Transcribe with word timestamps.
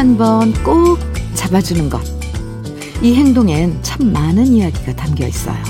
손한번 0.00 0.54
꼭 0.64 0.98
잡아주는 1.34 1.90
것. 1.90 2.00
이 3.02 3.14
행동엔 3.14 3.82
참 3.82 4.10
많은 4.10 4.46
이야기가 4.46 4.96
담겨 4.96 5.26
있어요. 5.26 5.62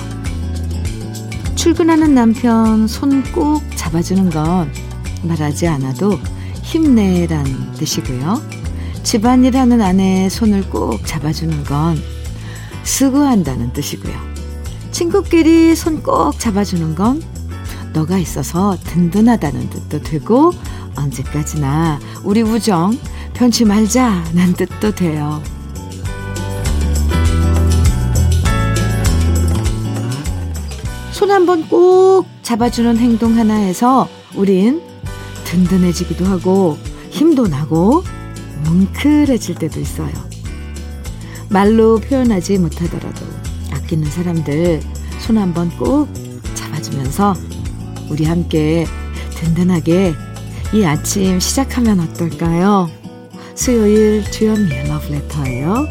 출근하는 1.57 2.14
남편 2.14 2.87
손 2.87 3.25
꼭 3.32 3.61
잡아주는 3.75 4.31
건 4.31 4.73
말하지 5.25 5.67
않아도 5.67 6.21
힘내란 6.63 7.75
뜻이고요. 7.75 8.40
집안일 9.03 9.57
하는 9.57 9.81
아내의 9.81 10.31
손을 10.31 10.71
꼭 10.71 11.04
잡아주는 11.04 11.65
건 11.65 11.99
수고한다는 12.85 13.73
뜻이고요. 13.73 14.15
친구끼리 14.93 15.75
손 15.75 16.04
꼭 16.04 16.39
잡아주는 16.39 16.95
건 16.95 17.21
너가 17.93 18.17
있어서 18.18 18.79
든든하다는 18.85 19.71
뜻도 19.71 20.03
되고 20.04 20.53
언제까지나 20.95 21.99
우리 22.23 22.43
우정 22.43 22.96
편치 23.40 23.64
말자는 23.64 24.53
뜻도 24.53 24.94
돼요. 24.94 25.43
손 31.11 31.31
한 31.31 31.46
번 31.46 31.67
꼭 31.71 32.27
잡아주는 32.42 32.98
행동 32.98 33.39
하나에서 33.39 34.11
우린 34.34 34.83
든든해지기도 35.45 36.27
하고 36.27 36.77
힘도 37.09 37.48
나고 37.48 38.05
뭉클해질 38.65 39.55
때도 39.55 39.81
있어요. 39.81 40.12
말로 41.48 41.97
표현하지 41.98 42.59
못하더라도 42.59 43.25
아끼는 43.72 44.11
사람들 44.11 44.83
손 45.19 45.39
한 45.39 45.55
번 45.55 45.70
꼭 45.78 46.11
잡아주면서 46.55 47.34
우리 48.11 48.27
함께 48.27 48.87
든든하게 49.37 50.12
이 50.75 50.84
아침 50.84 51.41
시작하면 51.41 52.00
어떨까요? 52.00 53.00
수요일 53.61 54.25
주연미의 54.30 54.89
러브레터예요. 54.89 55.86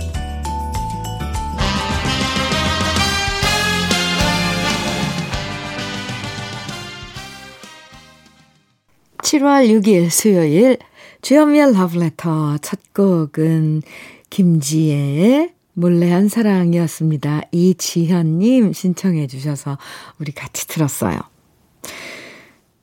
7월 9.17 9.69
6일 9.69 10.09
수요일 10.09 10.79
주현미의 11.21 11.75
러브레터 11.75 12.57
첫 12.63 12.79
곡은 12.95 13.83
김지혜의 14.31 15.53
몰래 15.73 16.11
한 16.11 16.27
사랑이었습니다. 16.27 17.43
이지현님 17.51 18.73
신청해 18.73 19.27
주셔서 19.27 19.77
우리 20.19 20.31
같이 20.31 20.67
들었어요. 20.67 21.19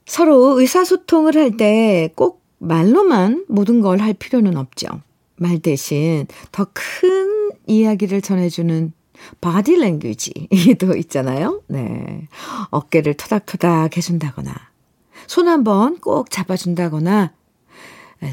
서로 0.06 0.60
의사소통을 0.60 1.36
할 1.36 1.56
때 1.56 2.08
꼭 2.14 2.45
말로만 2.58 3.46
모든 3.48 3.80
걸 3.80 4.00
할 4.00 4.14
필요는 4.14 4.56
없죠. 4.56 4.86
말 5.36 5.58
대신 5.58 6.26
더 6.52 6.66
큰 6.72 7.50
이야기를 7.66 8.22
전해주는 8.22 8.92
바디 9.40 9.76
랭귀지도 9.76 10.96
있잖아요. 10.98 11.62
네. 11.68 12.28
어깨를 12.70 13.14
토닥토닥 13.14 13.96
해준다거나, 13.96 14.54
손 15.26 15.48
한번 15.48 15.98
꼭 15.98 16.30
잡아준다거나, 16.30 17.32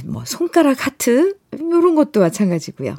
뭐, 0.05 0.23
손가락 0.25 0.85
하트, 0.85 1.35
이런 1.53 1.95
것도 1.95 2.19
마찬가지고요. 2.19 2.95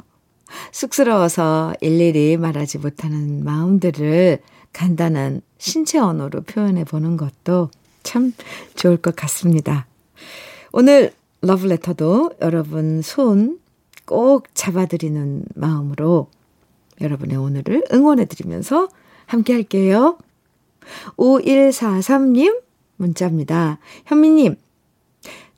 쑥스러워서 0.71 1.73
일일이 1.81 2.37
말하지 2.37 2.79
못하는 2.79 3.43
마음들을 3.43 4.39
간단한 4.73 5.41
신체 5.57 5.99
언어로 5.99 6.41
표현해 6.41 6.83
보는 6.83 7.17
것도 7.17 7.69
참 8.03 8.33
좋을 8.75 8.97
것 8.97 9.15
같습니다. 9.15 9.87
오늘 10.75 11.11
러브레터도 11.41 12.31
여러분 12.41 13.01
손 13.01 13.65
꼭 14.05 14.47
잡아드리는 14.53 15.45
마음으로 15.55 16.29
여러분의 17.01 17.37
오늘을 17.37 17.83
응원해드리면서 17.91 18.87
함께 19.25 19.53
할게요. 19.53 20.17
5143님 21.17 22.61
문자입니다. 22.97 23.79
현미님, 24.05 24.55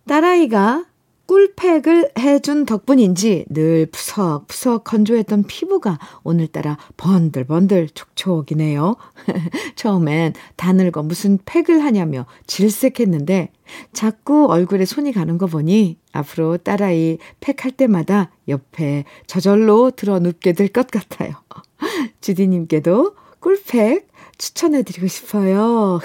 딸아이가 0.08 0.86
꿀팩을 1.28 2.12
해준 2.18 2.66
덕분인지 2.66 3.46
늘 3.50 3.86
푸석푸석 3.88 4.86
건조했던 4.86 5.44
피부가 5.44 6.00
오늘따라 6.24 6.78
번들번들 6.96 7.90
촉촉이네요. 7.90 8.96
처음엔 9.76 10.34
다늘고 10.56 11.04
무슨 11.04 11.38
팩을 11.46 11.84
하냐며 11.84 12.26
질색했는데 12.48 13.52
자꾸 13.92 14.48
얼굴에 14.50 14.86
손이 14.86 15.12
가는 15.12 15.38
거 15.38 15.48
보니 15.48 15.98
앞으로 16.14 16.58
딸아이 16.58 17.18
팩 17.42 17.66
할 17.66 17.72
때마다 17.72 18.32
옆에 18.48 19.04
저절로 19.28 19.92
들어 19.92 20.20
눕게 20.20 20.54
될 20.54 20.70
것 20.70 20.88
같아요. 20.88 21.34
주디님께도 22.22 23.16
꿀팩 23.40 24.08
추천해드리고 24.38 25.08
싶어요. 25.08 26.00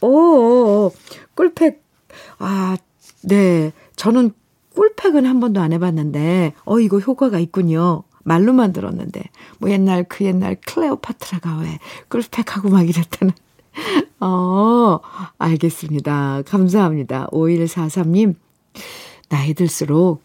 오, 0.00 0.90
꿀팩. 1.34 1.82
아, 2.38 2.76
네. 3.22 3.72
저는 3.96 4.32
꿀팩은 4.76 5.26
한 5.26 5.40
번도 5.40 5.60
안 5.60 5.72
해봤는데, 5.72 6.54
어, 6.64 6.78
이거 6.80 6.98
효과가 7.00 7.38
있군요. 7.40 8.04
말로만 8.24 8.72
들었는데, 8.72 9.22
뭐 9.58 9.70
옛날 9.70 10.04
그 10.04 10.24
옛날 10.24 10.56
클레오파트라가 10.66 11.58
왜 11.58 11.78
꿀팩하고 12.08 12.68
막 12.70 12.88
이랬다는. 12.88 13.34
어, 14.20 15.00
알겠습니다. 15.38 16.42
감사합니다. 16.46 17.28
5143님, 17.32 18.34
나이 19.28 19.54
들수록 19.54 20.22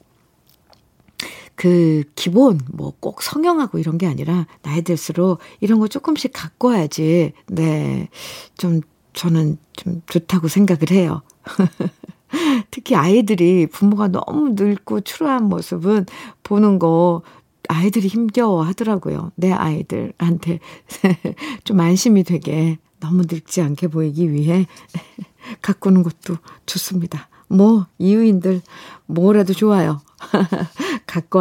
그 1.56 2.04
기본 2.16 2.60
뭐 2.72 2.92
꼭 3.00 3.22
성형하고 3.22 3.80
이런 3.80 3.98
게 3.98 4.08
아니라 4.08 4.48
나이 4.62 4.82
들수록 4.84 5.40
이런 5.60 5.80
거 5.80 5.88
조금씩 5.88 6.32
갖고 6.34 6.70
와야지. 6.70 7.34
네. 7.48 8.10
좀 8.58 8.82
저는 9.14 9.58
좀 9.74 10.02
좋다고 10.08 10.48
생각을 10.48 10.92
해요. 10.92 11.22
특히 12.72 12.96
아이들이 12.96 13.68
부모가 13.68 14.08
너무 14.08 14.54
늙고 14.56 15.02
추로한 15.02 15.46
모습은 15.46 16.06
보는 16.44 16.80
거 16.80 17.22
아이들이 17.68 18.08
힘겨워 18.08 18.64
하더라고요. 18.64 19.32
내 19.36 19.52
아이들한테 19.52 20.60
좀 21.64 21.80
안심이 21.80 22.24
되게 22.24 22.78
너무 23.00 23.24
늙지 23.24 23.62
않게 23.62 23.88
보이기 23.88 24.32
위해 24.32 24.68
가꾸는 25.62 26.04
것도 26.04 26.38
좋습니다. 26.66 27.30
뭐, 27.48 27.86
이유인들 27.98 28.62
뭐라도 29.08 29.54
좋아요. 29.54 30.00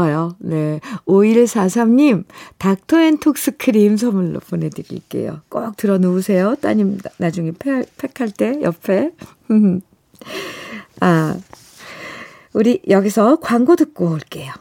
와요. 0.01 0.35
네. 0.39 0.81
5143님, 1.07 2.25
닥터 2.59 3.01
앤 3.01 3.19
톡스 3.19 3.57
크림 3.57 3.97
선물로 3.97 4.41
보내드릴게요. 4.41 5.41
꼭 5.49 5.77
들어 5.77 5.99
놓으세요. 5.99 6.57
따님 6.57 6.99
나중에 7.19 7.53
팩, 7.59 7.87
팩할 7.97 8.33
때 8.33 8.61
옆에. 8.63 9.13
아, 11.01 11.37
우리 12.53 12.81
여기서 12.89 13.41
광고 13.41 13.77
듣고 13.77 14.11
올게요. 14.11 14.53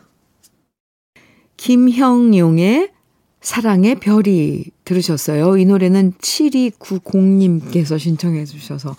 김형용의 1.58 2.92
사랑의 3.42 3.96
별이 4.00 4.72
들으셨어요. 4.86 5.58
이 5.58 5.66
노래는 5.66 6.14
7290님께서 6.14 8.00
신청해 8.00 8.46
주셔서 8.46 8.96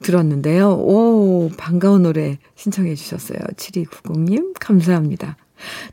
들었는데요. 0.00 0.72
오, 0.72 1.50
반가운 1.56 2.02
노래 2.02 2.38
신청해 2.56 2.94
주셨어요. 2.94 3.38
7290님, 3.56 4.52
감사합니다. 4.58 5.36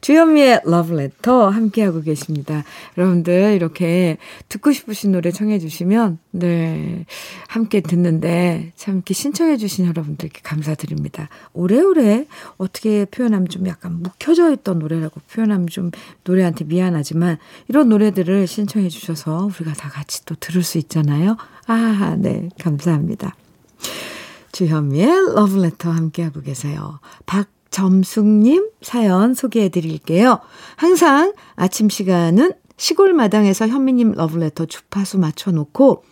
주현미의 0.01 0.61
러브레터 0.65 1.49
함께하고 1.49 2.01
계십니다. 2.01 2.63
여러분들 2.97 3.53
이렇게 3.55 4.17
듣고 4.47 4.71
싶으신 4.71 5.11
노래 5.11 5.31
청해 5.31 5.59
주시면 5.59 6.19
네 6.31 7.05
함께 7.47 7.81
듣는데 7.81 8.71
참 8.75 8.95
이렇게 8.95 9.13
신청해 9.13 9.57
주신 9.57 9.85
여러분들께 9.85 10.41
감사드립니다. 10.43 11.29
오래오래 11.53 12.25
어떻게 12.57 13.05
표현하면 13.05 13.47
좀 13.49 13.67
약간 13.67 14.01
묵혀져 14.01 14.51
있던 14.53 14.79
노래라고 14.79 15.21
표현하면 15.31 15.67
좀 15.67 15.91
노래한테 16.23 16.65
미안하지만 16.65 17.37
이런 17.67 17.89
노래들을 17.89 18.47
신청해 18.47 18.89
주셔서 18.89 19.49
우리가 19.59 19.73
다 19.73 19.89
같이 19.89 20.25
또 20.25 20.35
들을 20.35 20.63
수 20.63 20.77
있잖아요. 20.77 21.37
아, 21.67 22.15
네. 22.17 22.49
감사합니다. 22.59 23.35
주현미의 24.51 25.35
러브레터 25.35 25.91
함께하고 25.91 26.41
계세요. 26.41 26.99
박 27.25 27.47
점숙님 27.71 28.69
사연 28.81 29.33
소개해 29.33 29.69
드릴게요. 29.69 30.39
항상 30.75 31.33
아침 31.55 31.89
시간은 31.89 32.53
시골 32.77 33.13
마당에서 33.13 33.67
현미님 33.67 34.13
러브레터 34.13 34.65
주파수 34.65 35.19
맞춰놓고 35.19 36.03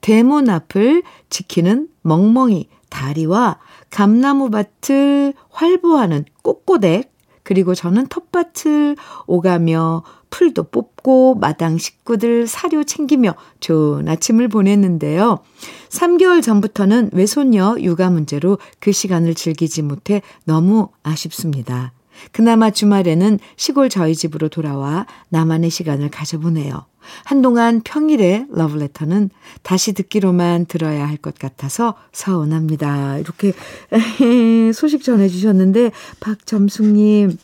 대문 0.00 0.50
앞을 0.50 1.02
지키는 1.30 1.88
멍멍이 2.02 2.68
다리와 2.90 3.58
감나무 3.90 4.50
밭을 4.50 5.34
활보하는 5.50 6.24
꼬꼬댁 6.42 7.14
그리고 7.44 7.76
저는 7.76 8.08
텃밭을 8.08 8.96
오가며 9.26 10.02
풀도 10.36 10.64
뽑고 10.64 11.36
마당 11.36 11.78
식구들 11.78 12.46
사료 12.46 12.84
챙기며 12.84 13.34
좋은 13.60 14.06
아침을 14.06 14.48
보냈는데요. 14.48 15.38
3개월 15.88 16.42
전부터는 16.42 17.08
외손녀 17.14 17.76
육아 17.80 18.10
문제로 18.10 18.58
그 18.78 18.92
시간을 18.92 19.34
즐기지 19.34 19.80
못해 19.80 20.20
너무 20.44 20.90
아쉽습니다. 21.02 21.94
그나마 22.32 22.70
주말에는 22.70 23.38
시골 23.56 23.88
저희 23.88 24.14
집으로 24.14 24.50
돌아와 24.50 25.06
나만의 25.30 25.70
시간을 25.70 26.10
가져보네요. 26.10 26.84
한동안 27.24 27.80
평일에 27.82 28.44
러브레터는 28.50 29.30
다시 29.62 29.94
듣기로만 29.94 30.66
들어야 30.66 31.08
할 31.08 31.16
것 31.16 31.38
같아서 31.38 31.94
서운합니다. 32.12 33.18
이렇게 33.18 33.52
소식 34.74 35.02
전해주셨는데, 35.02 35.92
박점숙님, 36.20 37.38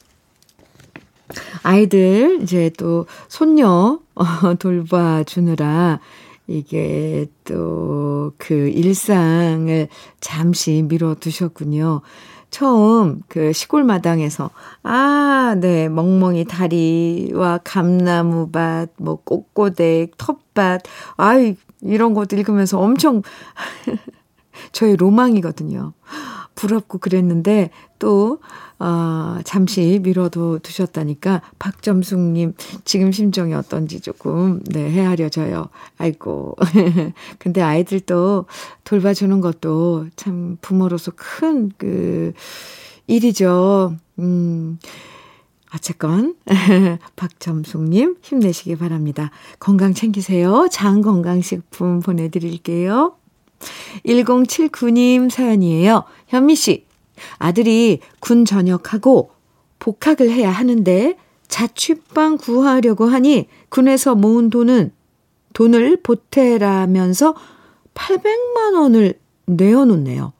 아이들 1.63 2.41
이제 2.43 2.71
또 2.77 3.07
손녀 3.29 4.01
어, 4.15 4.25
돌봐주느라 4.59 6.01
이게 6.47 7.27
또 7.45 8.03
그 8.39 8.69
일상을 8.69 9.89
잠시 10.21 10.83
미뤄두셨군요. 10.83 12.01
처음 12.51 13.23
그 13.29 13.53
시골 13.53 13.85
마당에서 13.85 14.51
아, 14.83 15.55
네, 15.59 15.89
멍멍이 15.89 16.45
다리와 16.45 17.61
감나무밭, 17.65 18.91
뭐 18.99 19.17
꽃고댁, 19.25 20.19
텃밭, 20.19 20.83
아이 21.17 21.57
이런 21.81 22.15
것도 22.15 22.37
읽으면서 22.37 22.79
엄청 22.79 23.23
저의 24.73 24.97
로망이거든요. 24.97 25.93
부럽고 26.55 26.99
그랬는데 26.99 27.71
또 27.99 28.39
어, 28.79 29.39
잠시 29.45 30.01
미뤄도 30.03 30.59
두셨다니까 30.59 31.41
박점숙님 31.59 32.55
지금 32.85 33.13
심정이 33.13 33.55
어떤지 33.55 34.01
조금 34.01 34.61
네 34.65 34.91
헤아려져요. 34.91 35.69
아이고 35.99 36.57
근데 37.39 37.63
아이들도 37.63 38.47
돌봐주는 38.85 39.41
것도 39.41 40.07
참 40.17 40.57
부모로서 40.61 41.13
큰 41.15 41.73
그 41.79 42.33
일이죠. 43.07 43.97
음. 44.19 44.79
어쨌건 45.75 46.35
박점숙님 47.17 48.17
힘내시기 48.21 48.77
바랍니다. 48.77 49.31
건강 49.59 49.95
챙기세요. 49.95 50.69
장 50.71 51.01
건강식품 51.01 52.01
보내드릴게요. 52.01 53.17
1079님 54.07 55.31
사연이에요. 55.31 56.05
현미 56.29 56.57
씨, 56.57 56.87
아들이 57.39 58.01
군 58.21 58.45
전역하고 58.45 59.31
복학을 59.79 60.31
해야 60.31 60.51
하는데 60.51 61.17
자취방 61.49 62.39
구하려고 62.39 63.07
하니 63.07 63.49
군에서 63.69 64.15
모은 64.15 64.51
돈은 64.51 64.93
돈을 65.53 65.99
보태라면서 66.03 67.35
800만 67.95 68.75
원을 68.75 69.19
내어놓네요. 69.47 70.33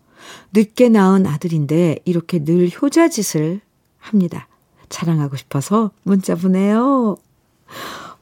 늦게 0.55 0.89
낳은 0.89 1.27
아들인데 1.27 1.99
이렇게 2.05 2.43
늘 2.45 2.71
효자짓을 2.71 3.61
합니다. 3.99 4.49
자랑하고 4.89 5.37
싶어서 5.37 5.91
문자 6.03 6.35
보내요. 6.35 7.17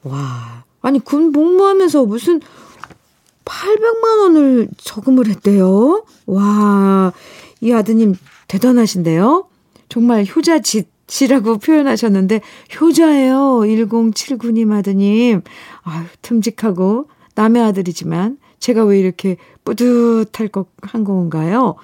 와, 0.03 0.63
아니 0.81 0.99
군 0.99 1.31
복무하면서 1.31 2.05
무슨 2.05 2.41
800만 3.45 4.19
원을 4.21 4.67
저금을 4.77 5.27
했대요. 5.27 6.03
와, 6.25 7.11
이 7.59 7.71
아드님 7.71 8.15
대단하신데요? 8.47 9.47
정말 9.89 10.25
효자짓이라고 10.25 11.57
표현하셨는데, 11.57 12.41
효자예요. 12.79 13.61
1079님 13.65 14.71
아드님. 14.71 15.41
아유, 15.83 16.05
듬직하고, 16.21 17.09
남의 17.35 17.61
아들이지만, 17.63 18.37
제가 18.59 18.83
왜 18.85 18.99
이렇게 18.99 19.37
뿌듯할 19.63 20.47
것 20.49 20.67
한 20.81 21.03
건가요? 21.03 21.75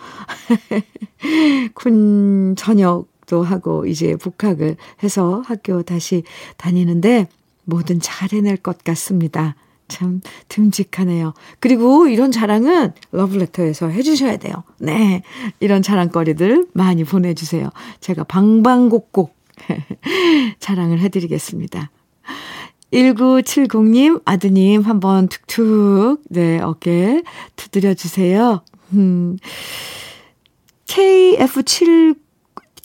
군 1.73 2.55
전역도 2.57 3.43
하고, 3.43 3.85
이제 3.85 4.15
복학을 4.15 4.77
해서 5.03 5.43
학교 5.45 5.83
다시 5.83 6.23
다니는데, 6.57 7.27
뭐든 7.65 7.99
잘 7.99 8.29
해낼 8.31 8.57
것 8.57 8.83
같습니다. 8.83 9.55
참 9.87 10.21
듬직하네요. 10.49 11.33
그리고 11.59 12.07
이런 12.07 12.31
자랑은 12.31 12.93
러브레터에서 13.11 13.89
해주셔야 13.89 14.37
돼요. 14.37 14.63
네. 14.79 15.23
이런 15.59 15.81
자랑거리들 15.81 16.67
많이 16.73 17.03
보내주세요. 17.03 17.69
제가 17.99 18.23
방방곡곡 18.25 19.35
자랑을 20.59 20.99
해드리겠습니다. 20.99 21.91
1970님, 22.93 24.21
아드님 24.23 24.81
한번 24.81 25.27
툭툭, 25.27 26.21
네, 26.29 26.59
어깨 26.61 27.21
두드려 27.55 27.93
주세요. 27.93 28.61
음, 28.93 29.37
KF7, 30.85 32.15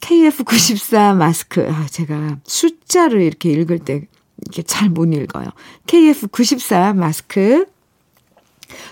KF94 0.00 1.16
마스크. 1.16 1.68
아, 1.70 1.86
제가 1.86 2.38
숫자를 2.44 3.22
이렇게 3.22 3.50
읽을 3.50 3.78
때 3.78 4.08
이게 4.46 4.62
잘 4.62 4.88
못 4.90 5.12
읽어요. 5.12 5.46
KF94 5.86 6.96
마스크 6.96 7.66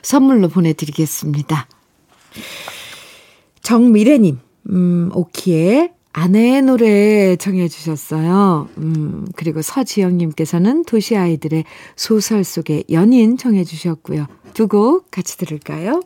선물로 0.02 0.49
보내드리겠습니다. 0.49 1.67
정미래님, 3.62 4.38
음, 4.70 5.11
오키의 5.14 5.93
아내의 6.12 6.62
노래 6.62 7.37
정해 7.37 7.69
주셨어요. 7.69 8.69
음, 8.79 9.26
그리고 9.37 9.62
서지영님께서는 9.62 10.85
도시 10.85 11.17
아이들의 11.17 11.64
소설 11.96 12.43
속의 12.44 12.85
연인 12.91 13.37
정해 13.37 13.64
주셨고요. 13.64 14.26
두 14.55 14.67
곡 14.69 15.11
같이 15.11 15.37
들을까요? 15.38 16.03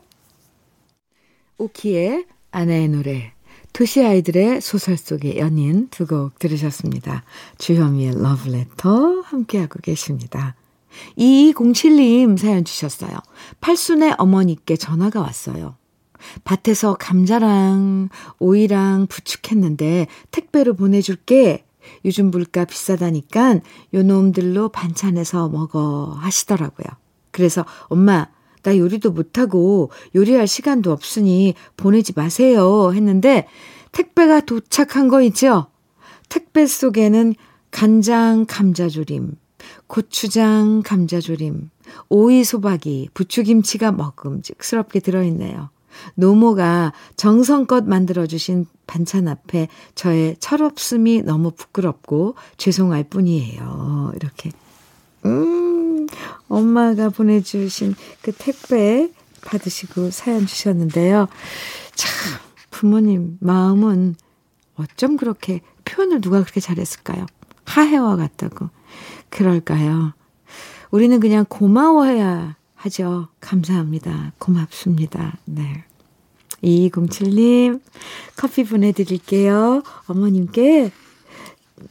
오키의 1.57 2.25
아내의 2.51 2.89
노래 2.89 3.34
도시 3.75 4.01
아이들의 4.05 4.61
소설 4.61 4.95
속의 4.95 5.37
연인 5.37 5.89
두 5.89 6.05
곡 6.05 6.39
들으셨습니다. 6.39 7.25
주현미의 7.57 8.21
러브레터 8.21 9.21
함께하고 9.25 9.79
계십니다. 9.81 10.55
2207님 11.17 12.37
사연 12.37 12.63
주셨어요. 12.63 13.17
팔순의 13.59 14.15
어머니께 14.17 14.77
전화가 14.77 15.19
왔어요. 15.19 15.75
밭에서 16.45 16.93
감자랑 16.93 18.07
오이랑 18.39 19.07
부축했는데 19.07 20.07
택배로 20.31 20.73
보내줄게. 20.75 21.65
요즘 22.05 22.31
물가 22.31 22.63
비싸다니까 22.63 23.59
요 23.93 24.03
놈들로 24.03 24.69
반찬해서 24.69 25.49
먹어 25.49 26.15
하시더라고요. 26.21 26.87
그래서 27.31 27.65
엄마 27.87 28.27
나 28.65 28.75
요리도 28.75 29.11
못하고 29.11 29.91
요리할 30.15 30.47
시간도 30.47 30.91
없으니 30.91 31.53
보내지 31.77 32.13
마세요 32.15 32.91
했는데 32.93 33.47
택배가 33.91 34.41
도착한 34.41 35.07
거 35.07 35.21
있죠? 35.21 35.67
택배 36.29 36.65
속에는 36.65 37.35
간장 37.69 38.45
감자조림, 38.47 39.35
고추장 39.85 40.81
감자조림, 40.83 41.69
오이 42.09 42.43
소박이, 42.43 43.09
부추김치가 43.13 43.91
먹음직스럽게 43.91 44.99
들어있네요. 44.99 45.69
노모가 46.15 46.93
정성껏 47.15 47.85
만들어주신 47.85 48.65
반찬 48.87 49.27
앞에 49.27 49.67
저의 49.93 50.37
철없음이 50.39 51.21
너무 51.21 51.51
부끄럽고 51.51 52.33
죄송할 52.57 53.05
뿐이에요. 53.05 54.13
이렇게. 54.15 54.51
음, 55.25 55.64
엄마가 56.47 57.09
보내주신 57.09 57.95
그 58.21 58.31
택배 58.31 59.09
받으시고 59.45 60.11
사연 60.11 60.45
주셨는데요. 60.45 61.27
참, 61.93 62.39
부모님 62.71 63.37
마음은 63.41 64.15
어쩜 64.75 65.17
그렇게 65.17 65.61
표현을 65.85 66.21
누가 66.21 66.41
그렇게 66.41 66.59
잘했을까요? 66.59 67.25
하해와 67.65 68.15
같다고. 68.15 68.69
그럴까요? 69.29 70.13
우리는 70.91 71.19
그냥 71.19 71.45
고마워해야 71.47 72.55
하죠. 72.75 73.27
감사합니다. 73.39 74.33
고맙습니다. 74.37 75.37
네. 75.45 75.83
2207님, 76.63 77.81
커피 78.35 78.63
보내드릴게요. 78.63 79.83
어머님께 80.07 80.91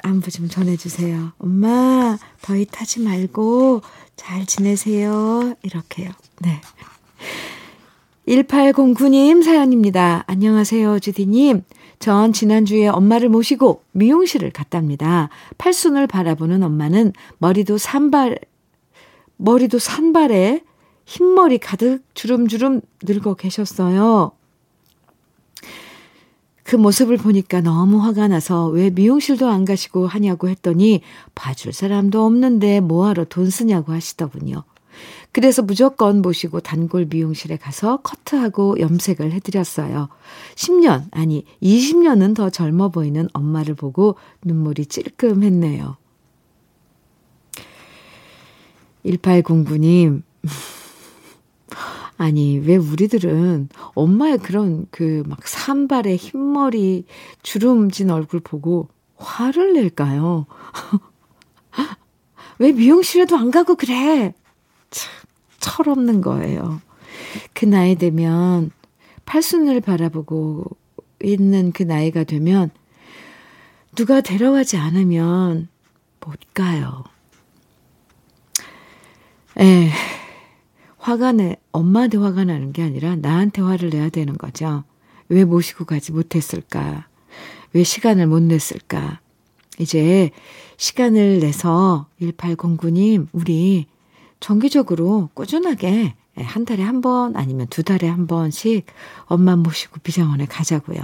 안부 0.03 0.31
좀 0.31 0.49
전해주세요. 0.49 1.33
엄마, 1.39 2.17
더위 2.43 2.67
타지 2.67 3.01
말고 3.01 3.83
잘 4.17 4.47
지내세요. 4.47 5.55
이렇게요. 5.63 6.11
네. 6.41 6.61
1809님 8.27 9.43
사연입니다. 9.43 10.25
안녕하세요, 10.27 11.01
주디님. 11.01 11.63
전 11.99 12.33
지난주에 12.33 12.89
엄마를 12.89 13.29
모시고 13.29 13.83
미용실을 13.93 14.51
갔답니다. 14.51 15.29
팔순을 15.59 16.07
바라보는 16.07 16.63
엄마는 16.63 17.13
머리도 17.39 17.79
산발, 17.79 18.39
머리도 19.37 19.79
산발에 19.79 20.63
흰머리 21.07 21.59
가득 21.59 22.03
주름주름 22.15 22.81
늙어 23.03 23.35
계셨어요. 23.35 24.33
그 26.65 26.77
모습을 26.77 27.19
보니까 27.19 27.61
너무 27.61 27.99
화가 28.03 28.27
나서 28.29 28.67
왜 28.69 28.91
미용실도 28.91 29.49
안 29.49 29.65
가시고 29.65 30.07
하냐고 30.07 30.49
했더니 30.49 31.03
봐줄 31.35 31.73
사람도 31.73 32.25
없는데 32.25 32.81
뭐하러 32.81 33.25
돈 33.25 33.51
쓰냐고 33.51 33.93
하시더군요. 33.93 34.65
그래서 35.31 35.63
무조건 35.63 36.23
모시고 36.23 36.61
단골 36.61 37.07
미용실에 37.11 37.57
가서 37.57 37.99
커트하고 37.99 38.79
염색을 38.81 39.33
해드렸어요. 39.33 40.09
10년, 40.55 41.09
아니 41.11 41.45
20년은 41.63 42.35
더 42.35 42.49
젊어 42.51 42.89
보이는 42.89 43.29
엄마를 43.33 43.75
보고 43.75 44.17
눈물이 44.43 44.87
찔끔했네요. 44.87 45.97
1809님, 49.05 50.23
아니, 52.17 52.59
왜 52.59 52.77
우리들은 52.77 53.69
엄마의 53.95 54.39
그런 54.39 54.87
그 54.91 55.25
막 55.27 55.47
산발의 55.47 56.17
흰머리, 56.17 57.05
주름진 57.43 58.11
얼굴 58.11 58.41
보고 58.41 58.89
화를 59.17 59.75
낼까요? 59.75 60.47
왜 62.59 62.73
미용실에도 62.73 63.37
안 63.37 63.51
가고 63.51 63.75
그래? 63.75 64.33
참, 64.91 65.13
철없는 65.61 66.21
거예요. 66.21 66.81
그 67.53 67.65
나이 67.65 67.97
되면 67.97 68.71
팔순을 69.25 69.81
바라보고 69.81 70.65
있는 71.23 71.73
그 71.73 71.83
나이가 71.83 72.23
되면 72.25 72.71
누가 73.97 74.21
데려가지 74.21 74.77
않으면 74.77 75.69
못 76.21 76.39
가요. 76.53 77.05
에, 79.59 79.91
화가 81.05 81.33
내, 81.33 81.57
엄마한테 81.71 82.17
화가 82.17 82.45
나는 82.45 82.73
게 82.73 82.83
아니라 82.83 83.15
나한테 83.15 83.61
화를 83.61 83.91
내야 83.91 84.09
되는 84.09 84.39
거죠. 84.39 84.85
왜 85.29 85.45
모시고 85.45 85.85
가지 85.85 86.13
못했을까? 86.13 87.07
왜 87.75 87.85
시간을 87.85 88.27
못 88.27 88.41
냈을까? 88.41 89.21
이제 89.79 90.31
시간을 90.79 91.41
내서 91.41 92.07
1809님, 92.23 93.27
우리 93.33 93.85
정기적으로 94.41 95.29
꾸준하게 95.35 96.15
한 96.37 96.65
달에 96.65 96.83
한 96.83 97.03
번 97.03 97.37
아니면 97.37 97.67
두 97.69 97.83
달에 97.83 98.09
한 98.09 98.27
번씩 98.27 98.87
엄마 99.27 99.57
모시고 99.57 100.01
비장원에 100.03 100.47
가자고요. 100.47 101.03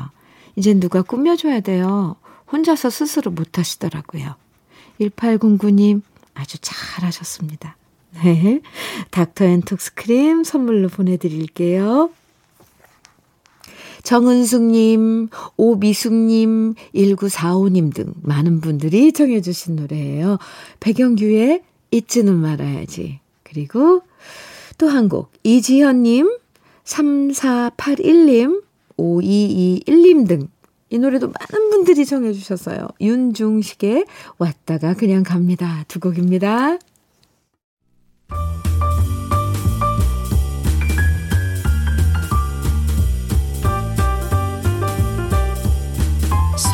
이젠 0.57 0.81
누가 0.81 1.03
꾸며줘야 1.03 1.61
돼요. 1.61 2.17
혼자서 2.51 2.89
스스로 2.89 3.31
못 3.33 3.59
하시더라고요. 3.59 4.35
1809님, 4.99 6.01
아주 6.33 6.57
잘하셨습니다. 6.63 7.77
네. 8.23 8.61
닥터 9.11 9.45
앤 9.45 9.63
톡스 9.63 10.04
크림 10.04 10.45
선물로 10.45 10.89
보내드릴게요. 10.89 12.11
정은숙님, 14.03 15.29
오미숙님, 15.57 16.75
1945님 16.95 17.95
등 17.95 18.15
많은 18.23 18.61
분들이 18.61 19.13
청해주신 19.13 19.77
노래예요. 19.77 20.39
백영규의 20.81 21.63
잊지는 21.91 22.35
말아야지. 22.37 23.21
그리고 23.43 24.03
또 24.79 24.89
한 24.89 25.09
곡, 25.09 25.31
이지현님, 25.43 26.39
3481님, 26.85 28.63
5221님 28.97 30.27
등 30.27 30.49
이 30.91 30.99
노래도 30.99 31.29
많은 31.29 31.71
분들이 31.71 32.05
청해주셨어요. 32.05 32.89
윤중식의 33.01 34.07
왔다가 34.39 34.95
그냥 34.95 35.23
갑니다. 35.23 35.85
두 35.87 36.01
곡입니다. 36.01 36.79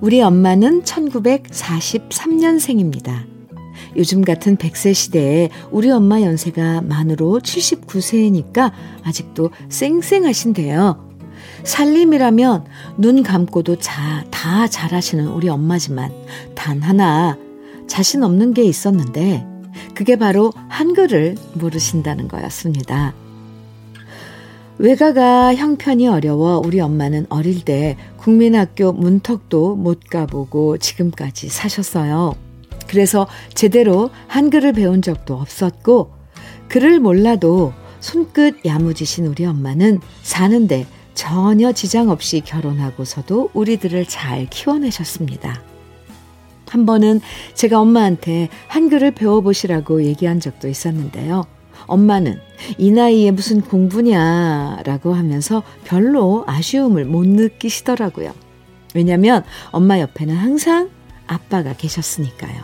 우리 0.00 0.22
엄마는 0.22 0.82
1943년생입니다. 0.82 3.26
요즘 3.96 4.24
같은 4.24 4.56
100세 4.56 4.94
시대에 4.94 5.48
우리 5.72 5.90
엄마 5.90 6.22
연세가 6.22 6.82
만으로 6.82 7.40
79세니까 7.40 8.70
아직도 9.02 9.50
쌩쌩하신데요. 9.68 11.08
살림이라면 11.64 12.66
눈 12.96 13.24
감고도 13.24 13.74
자, 13.76 14.24
다 14.30 14.68
잘하시는 14.68 15.26
우리 15.28 15.48
엄마지만 15.48 16.12
단 16.54 16.80
하나 16.80 17.36
자신 17.88 18.22
없는 18.22 18.54
게 18.54 18.62
있었는데 18.62 19.44
그게 19.94 20.14
바로 20.14 20.52
한글을 20.68 21.34
모르신다는 21.54 22.28
거였습니다. 22.28 23.14
외가가 24.78 25.56
형편이 25.56 26.06
어려워 26.06 26.62
우리 26.64 26.80
엄마는 26.80 27.26
어릴 27.30 27.64
때 27.64 27.96
국민학교 28.28 28.92
문턱도 28.92 29.76
못 29.76 30.00
가보고 30.10 30.76
지금까지 30.76 31.48
사셨어요. 31.48 32.34
그래서 32.86 33.26
제대로 33.54 34.10
한글을 34.26 34.74
배운 34.74 35.00
적도 35.00 35.32
없었고, 35.32 36.12
글을 36.68 37.00
몰라도 37.00 37.72
손끝 38.00 38.66
야무지신 38.66 39.24
우리 39.24 39.46
엄마는 39.46 40.00
사는데 40.20 40.86
전혀 41.14 41.72
지장 41.72 42.10
없이 42.10 42.42
결혼하고서도 42.44 43.52
우리들을 43.54 44.04
잘 44.04 44.44
키워내셨습니다. 44.50 45.62
한 46.68 46.84
번은 46.84 47.22
제가 47.54 47.80
엄마한테 47.80 48.50
한글을 48.66 49.12
배워보시라고 49.12 50.04
얘기한 50.04 50.38
적도 50.38 50.68
있었는데요. 50.68 51.46
엄마는 51.88 52.38
이 52.76 52.92
나이에 52.92 53.32
무슨 53.32 53.60
공부냐라고 53.60 55.14
하면서 55.14 55.64
별로 55.84 56.44
아쉬움을 56.46 57.04
못 57.04 57.26
느끼시더라고요. 57.26 58.32
왜냐면 58.94 59.42
엄마 59.70 59.98
옆에는 59.98 60.34
항상 60.34 60.90
아빠가 61.26 61.72
계셨으니까요. 61.72 62.62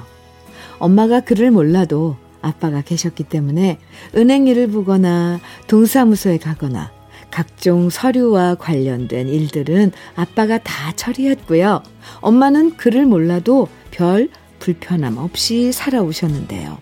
엄마가 0.78 1.21
글을 1.21 1.50
몰라도 1.50 2.16
아빠가 2.40 2.83
계셨기 2.83 3.25
때문에 3.25 3.78
은행 4.14 4.47
일을 4.47 4.69
보거나 4.69 5.40
동사무소에 5.66 6.38
가거나 6.38 6.93
각종 7.31 7.90
서류와 7.90 8.57
관련된 8.57 9.28
일들은 9.28 9.93
아빠가 10.14 10.59
다 10.59 10.93
처리했고요. 10.95 11.83
엄마는 12.21 12.76
글을 12.76 13.07
몰라도 13.07 13.69
별 13.90 14.28
불편함 14.61 15.19
없이 15.19 15.73
살아오셨는데요. 15.73 16.78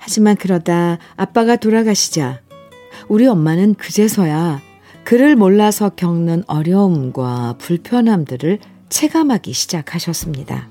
하지만 0.00 0.34
그러다 0.34 0.98
아빠가 1.16 1.56
돌아가시자 1.56 2.40
우리 3.08 3.26
엄마는 3.26 3.74
그제서야 3.74 4.60
그를 5.04 5.36
몰라서 5.36 5.90
겪는 5.90 6.44
어려움과 6.46 7.56
불편함들을 7.58 8.58
체감하기 8.88 9.52
시작하셨습니다. 9.52 10.68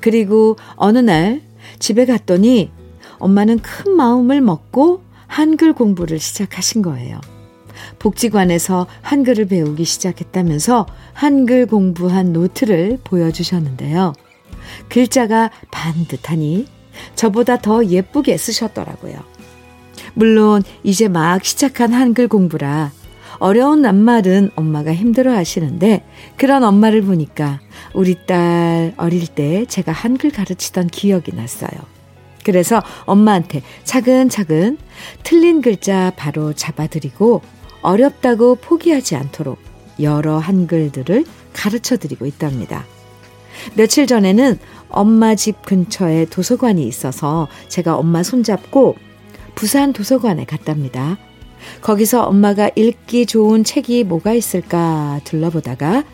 그리고 0.00 0.56
어느 0.74 0.98
날 0.98 1.40
집에 1.78 2.04
갔더니 2.04 2.70
엄마는 3.18 3.60
큰 3.60 3.92
마음을 3.92 4.40
먹고 4.40 5.02
한글 5.26 5.72
공부를 5.72 6.18
시작하신 6.18 6.82
거예요. 6.82 7.20
복지관에서 7.98 8.86
한글을 9.02 9.46
배우기 9.46 9.84
시작했다면서 9.84 10.86
한글 11.12 11.66
공부한 11.66 12.32
노트를 12.32 12.98
보여주셨는데요. 13.04 14.12
글자가 14.88 15.50
반듯하니 15.70 16.79
저보다 17.14 17.58
더 17.58 17.84
예쁘게 17.84 18.36
쓰셨더라고요. 18.36 19.18
물론 20.14 20.62
이제 20.82 21.08
막 21.08 21.44
시작한 21.44 21.92
한글 21.92 22.28
공부라 22.28 22.90
어려운 23.38 23.82
낱말은 23.82 24.50
엄마가 24.54 24.92
힘들어 24.92 25.32
하시는데 25.32 26.04
그런 26.36 26.62
엄마를 26.62 27.02
보니까 27.02 27.60
우리 27.94 28.16
딸 28.26 28.92
어릴 28.96 29.26
때 29.26 29.64
제가 29.66 29.92
한글 29.92 30.30
가르치던 30.30 30.88
기억이 30.88 31.34
났어요. 31.34 31.70
그래서 32.44 32.82
엄마한테 33.04 33.62
차근차근 33.84 34.78
틀린 35.22 35.62
글자 35.62 36.12
바로 36.16 36.52
잡아드리고 36.52 37.42
어렵다고 37.82 38.56
포기하지 38.56 39.16
않도록 39.16 39.58
여러 40.00 40.38
한글들을 40.38 41.24
가르쳐 41.52 41.96
드리고 41.96 42.26
있답니다. 42.26 42.84
며칠 43.74 44.06
전에는 44.06 44.58
엄마 44.90 45.34
집 45.34 45.62
근처에 45.64 46.26
도서관이 46.26 46.86
있어서 46.86 47.48
제가 47.68 47.96
엄마 47.96 48.22
손잡고 48.22 48.96
부산 49.54 49.92
도서관에 49.92 50.44
갔답니다. 50.44 51.18
거기서 51.82 52.24
엄마가 52.24 52.70
읽기 52.74 53.26
좋은 53.26 53.64
책이 53.64 54.04
뭐가 54.04 54.32
있을까 54.32 55.20
둘러보다가 55.24 56.04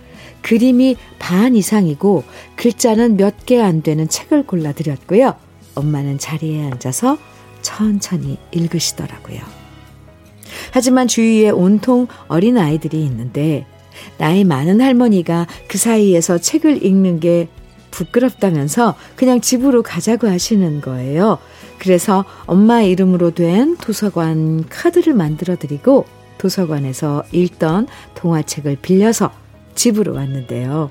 그림이 0.42 0.97
반 1.18 1.54
이상이고 1.56 2.25
글자는 2.56 3.16
몇 3.16 3.47
개 3.47 3.61
안 3.61 3.83
되는 3.83 4.09
책을 4.09 4.45
골라드렸고요. 4.47 5.35
엄마는 5.75 6.18
자리에 6.18 6.64
앉아서 6.71 7.18
천천히 7.62 8.38
읽으시더라고요. 8.52 9.40
하지만 10.73 11.09
주위에 11.09 11.50
온통 11.50 12.06
어린 12.28 12.59
아이들이 12.59 13.02
있는데 13.04 13.66
나이 14.18 14.45
많은 14.45 14.80
할머니가 14.80 15.47
그 15.68 15.78
사이에서 15.78 16.38
책을 16.38 16.85
읽는 16.85 17.21
게 17.21 17.49
부끄럽다면서 17.97 18.95
그냥 19.17 19.41
집으로 19.41 19.83
가자고 19.83 20.29
하시는 20.29 20.83
거예요. 20.83 21.38
그래서 21.79 22.25
엄마 22.45 22.83
이름으로 22.83 23.31
된 23.31 23.76
도서관 23.79 24.69
카드를 24.69 25.15
만들어 25.15 25.57
드리고 25.57 26.05
도서관에서 26.37 27.25
읽던 27.33 27.88
동화책을 28.15 28.76
빌려서 28.83 29.33
집으로 29.75 30.15
왔는데요. 30.15 30.91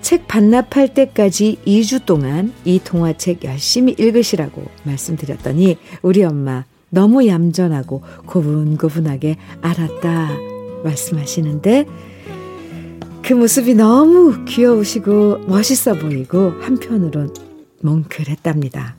책 0.00 0.26
반납할 0.26 0.94
때까지 0.94 1.58
2주 1.66 2.06
동안 2.06 2.52
이 2.64 2.80
동화책 2.82 3.44
열심히 3.44 3.94
읽으시라고 3.98 4.64
말씀드렸더니 4.84 5.76
우리 6.00 6.24
엄마 6.24 6.64
너무 6.88 7.26
얌전하고 7.26 8.02
고분고분하게 8.26 9.36
알았다 9.60 10.30
말씀하시는데 10.84 11.86
그 13.24 13.34
모습이 13.34 13.74
너무 13.74 14.44
귀여우시고 14.44 15.44
멋있어 15.46 15.94
보이고 15.94 16.52
한편으론 16.60 17.32
뭉클했답니다. 17.80 18.96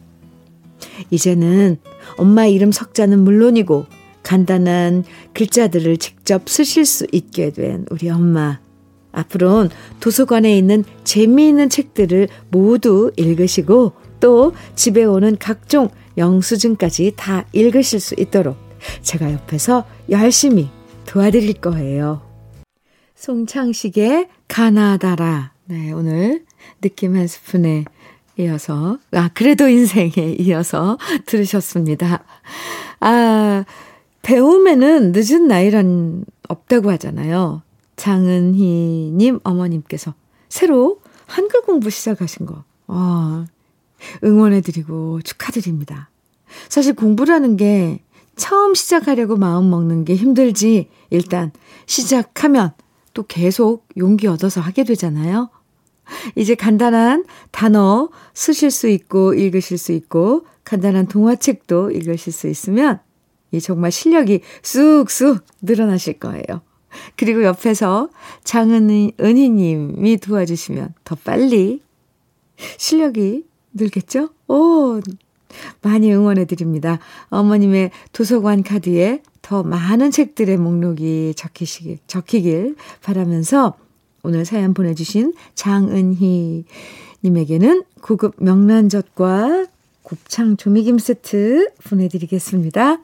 이제는 1.12 1.78
엄마 2.18 2.46
이름 2.46 2.72
석자는 2.72 3.20
물론이고 3.20 3.86
간단한 4.24 5.04
글자들을 5.34 5.98
직접 5.98 6.48
쓰실 6.48 6.86
수 6.86 7.06
있게 7.12 7.52
된 7.52 7.86
우리 7.92 8.10
엄마. 8.10 8.60
앞으로는 9.12 9.70
도서관에 10.00 10.58
있는 10.58 10.86
재미있는 11.04 11.70
책들을 11.70 12.30
모두 12.50 13.12
읽으시고 13.18 13.92
또 14.22 14.54
집에 14.76 15.04
오는 15.04 15.36
각종 15.38 15.90
영수증까지 16.18 17.14
다 17.18 17.46
읽으실 17.52 18.00
수 18.00 18.16
있도록 18.18 18.58
제가 19.02 19.32
옆에서 19.34 19.86
열심히 20.10 20.70
도와드릴 21.06 21.56
거예요. 21.56 22.33
송창식의 23.24 24.28
가나다라. 24.50 25.54
네, 25.64 25.94
오늘 25.94 26.44
느낌 26.82 27.16
한 27.16 27.26
스푼에 27.26 27.86
이어서, 28.38 29.00
아, 29.14 29.30
그래도 29.34 29.70
인생에 29.70 30.36
이어서 30.40 30.98
들으셨습니다. 31.26 32.26
아, 33.00 33.64
배움에는 34.24 35.14
늦은 35.16 35.48
나이란 35.48 36.26
없다고 36.50 36.92
하잖아요. 36.92 37.62
장은희님 37.96 39.40
어머님께서 39.42 40.14
새로 40.50 41.00
한글 41.26 41.62
공부 41.62 41.90
시작하신 41.90 42.46
거. 42.46 42.66
아, 42.88 43.46
응원해드리고 44.22 45.22
축하드립니다. 45.22 46.10
사실 46.68 46.94
공부라는 46.94 47.56
게 47.56 48.02
처음 48.36 48.76
시작하려고 48.76 49.38
마음 49.38 49.70
먹는 49.70 50.04
게 50.04 50.14
힘들지, 50.14 50.90
일단 51.10 51.54
시작하면 51.86 52.74
또 53.14 53.24
계속 53.24 53.88
용기 53.98 54.28
얻어서 54.28 54.62
하게 54.62 54.84
되잖아요. 54.84 55.50
이제 56.36 56.56
간단한 56.56 57.26
단어 57.52 58.10
쓰실 58.34 58.72
수 58.72 58.88
있고 58.90 59.34
읽으실 59.34 59.78
수 59.78 59.92
있고 59.94 60.46
간단한 60.64 61.08
동화책도 61.08 61.92
읽으실 61.92 62.34
수 62.34 62.48
있으면 62.48 63.00
이 63.52 63.62
정말 63.62 63.92
실력이 63.92 64.42
쑥쑥 64.64 65.46
늘어나실 65.62 66.20
거예요. 66.20 66.62
그리고 67.16 67.44
옆에서 67.44 68.10
장은희 68.44 69.14
은희님이 69.20 70.18
도와주시면 70.18 70.94
더 71.04 71.16
빨리 71.16 71.82
실력이 72.78 73.46
늘겠죠? 73.74 74.30
오, 74.48 75.00
많이 75.82 76.14
응원해 76.14 76.46
드립니다. 76.46 77.00
어머님의 77.30 77.92
도서관 78.12 78.64
카드에 78.64 79.22
더 79.42 79.64
많은 79.64 80.12
책들의 80.12 80.58
목록이 80.58 81.34
적히시길, 81.36 82.00
적히길 82.08 82.76
바라면서 83.02 83.76
오늘 84.24 84.46
사연 84.46 84.74
보내주신 84.74 85.34
장은희 85.56 86.66
님에게는 87.24 87.84
고급 88.02 88.36
명란젓과 88.38 89.68
곱창 90.02 90.58
조미김 90.58 90.98
세트 90.98 91.72
보내드리겠습니다. 91.84 93.00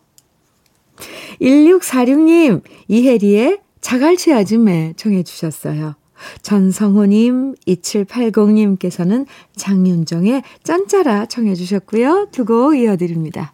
1646님, 1.42 2.62
이혜리의 2.88 3.60
자갈치 3.82 4.34
아줌매 4.34 4.94
청해 4.98 5.24
주셨어요. 5.24 5.96
전성호님, 6.42 7.56
2780님께서는 7.68 9.26
장윤정의 9.56 10.44
짠짜라 10.64 11.26
청해 11.28 11.56
주셨고요. 11.56 12.28
두 12.32 12.46
곡 12.46 12.76
이어드립니다. 12.76 13.54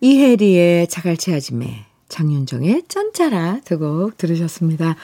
이혜리의 0.00 0.86
자갈치 0.88 1.34
아줌매, 1.34 1.84
장윤정의 2.08 2.84
짠짜라 2.88 3.60
두 3.64 3.78
곡 3.78 4.16
들으셨습니다. 4.16 4.96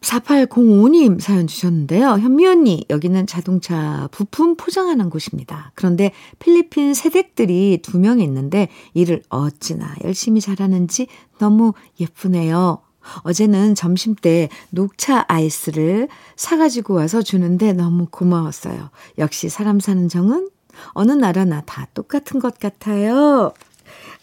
4805님 0.00 1.20
사연 1.20 1.46
주셨는데요. 1.46 2.18
현미 2.18 2.44
언니, 2.46 2.84
여기는 2.90 3.26
자동차 3.28 4.08
부품 4.10 4.56
포장하는 4.56 5.10
곳입니다. 5.10 5.70
그런데 5.76 6.10
필리핀 6.40 6.92
세댁들이 6.92 7.78
두 7.82 7.98
명 7.98 8.18
있는데 8.20 8.68
일을 8.94 9.22
어찌나 9.28 9.94
열심히 10.02 10.40
잘하는지 10.40 11.06
너무 11.38 11.72
예쁘네요. 12.00 12.80
어제는 13.22 13.74
점심 13.74 14.14
때 14.14 14.48
녹차 14.70 15.24
아이스를 15.28 16.08
사가지고 16.36 16.94
와서 16.94 17.22
주는데 17.22 17.72
너무 17.72 18.06
고마웠어요. 18.10 18.90
역시 19.18 19.48
사람 19.48 19.80
사는 19.80 20.08
정은 20.08 20.48
어느 20.92 21.12
나라나 21.12 21.62
다 21.62 21.86
똑같은 21.94 22.40
것 22.40 22.58
같아요. 22.58 23.52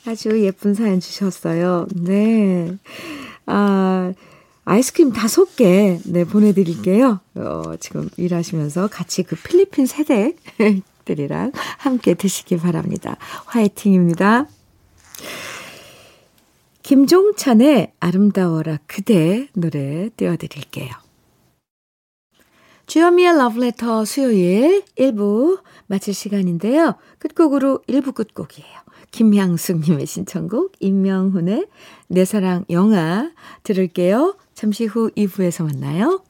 아주 0.08 0.44
예쁜 0.44 0.74
사연 0.74 1.00
주셨어요. 1.00 1.88
네. 1.94 2.76
아, 3.46 4.14
아이스크림 4.66 5.12
다섯 5.12 5.56
개, 5.56 6.00
네, 6.06 6.24
보내드릴게요. 6.26 7.20
어, 7.36 7.62
지금 7.80 8.10
일하시면서 8.18 8.88
같이 8.88 9.24
그 9.24 9.36
필리핀 9.36 9.86
세대들이랑 9.86 11.52
함께 11.78 12.14
드시기 12.14 12.58
바랍니다. 12.58 13.18
화이팅입니다. 13.46 14.46
김종찬의 16.90 17.94
아름다워라 18.00 18.80
그대 18.88 19.48
노래 19.54 20.10
띄워드릴게요. 20.18 20.90
주현미의 22.88 23.38
러브레터 23.38 24.06
수요일 24.06 24.84
1부 24.98 25.62
마칠 25.86 26.16
시간인데요. 26.16 26.96
끝곡으로 27.20 27.84
1부 27.88 28.16
끝곡이에요. 28.16 28.80
김향숙님의 29.12 30.08
신청곡 30.08 30.72
임명훈의 30.80 31.68
내 32.08 32.26
사랑 32.26 32.66
영화 32.72 33.30
들을게요. 33.62 34.36
잠시 34.56 34.86
후 34.86 35.12
2부에서 35.16 35.66
만나요. 35.66 36.24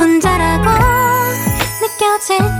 혼자라고 0.00 0.70
느껴질 1.82 2.59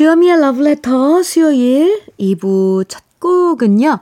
주현미의 0.00 0.38
Letter 0.38 1.22
수요일 1.22 2.02
2부 2.18 2.88
첫 2.88 3.02
곡은요. 3.18 3.98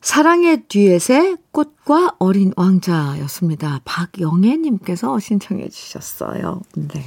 사랑의 0.00 0.62
듀엣의 0.68 1.36
꽃과 1.52 2.16
어린 2.18 2.54
왕자였습니다. 2.56 3.82
박영애님께서 3.84 5.18
신청해 5.18 5.68
주셨어요. 5.68 6.62
네. 6.76 7.04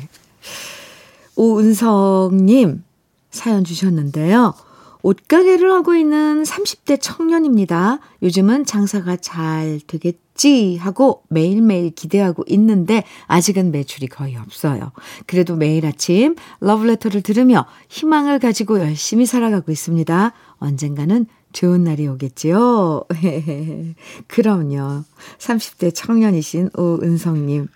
오은성님 1.36 2.84
사연 3.32 3.64
주셨는데요. 3.64 4.54
옷가게를 5.02 5.72
하고 5.72 5.96
있는 5.96 6.44
30대 6.44 6.98
청년입니다. 7.02 8.00
요즘은 8.22 8.66
장사가 8.66 9.16
잘 9.18 9.80
되겠지 9.88 10.78
하고 10.78 11.24
매일매일 11.30 11.92
기대하고 11.92 12.44
있는데 12.48 13.04
아직은 13.28 13.72
매출이 13.72 14.08
거의 14.08 14.36
없어요. 14.36 14.92
그래도 15.26 15.56
매일 15.56 15.86
아침 15.86 16.36
러브레터를 16.60 17.22
들으며 17.22 17.66
희망을 17.88 18.40
가지고 18.40 18.80
열심히 18.80 19.26
살아가고 19.26 19.72
있습니다. 19.72 20.34
언젠가는 20.58 21.26
좋은 21.54 21.84
날이 21.84 22.08
오겠지요? 22.08 23.06
그럼요. 24.28 25.04
30대 25.38 25.96
청년이신 25.96 26.72
오은성님. 26.78 27.68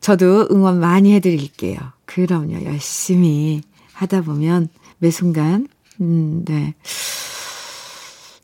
저도 0.00 0.48
응원 0.50 0.80
많이 0.80 1.14
해드릴게요. 1.14 1.78
그럼요. 2.06 2.64
열심히 2.64 3.62
하다 3.92 4.22
보면 4.22 4.68
매 4.98 5.10
순간, 5.10 5.66
음, 6.00 6.44
네. 6.44 6.74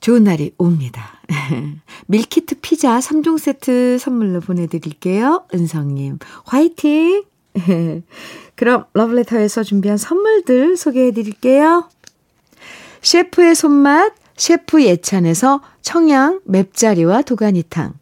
좋은 0.00 0.24
날이 0.24 0.52
옵니다. 0.58 1.18
밀키트 2.06 2.56
피자 2.60 2.98
3종 2.98 3.38
세트 3.38 3.98
선물로 3.98 4.40
보내드릴게요. 4.40 5.46
은성님, 5.54 6.18
화이팅! 6.44 7.24
그럼 8.56 8.84
러브레터에서 8.92 9.62
준비한 9.62 9.96
선물들 9.96 10.76
소개해드릴게요. 10.76 11.88
셰프의 13.00 13.54
손맛, 13.54 14.12
셰프 14.36 14.82
예찬에서 14.82 15.60
청양 15.82 16.40
맵자리와 16.44 17.22
도가니탕. 17.22 17.94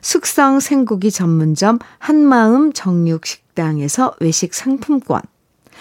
숙성 0.00 0.60
생고기 0.60 1.10
전문점 1.10 1.78
한마음 1.98 2.72
정육식당에서 2.72 4.14
외식 4.20 4.54
상품권. 4.54 5.22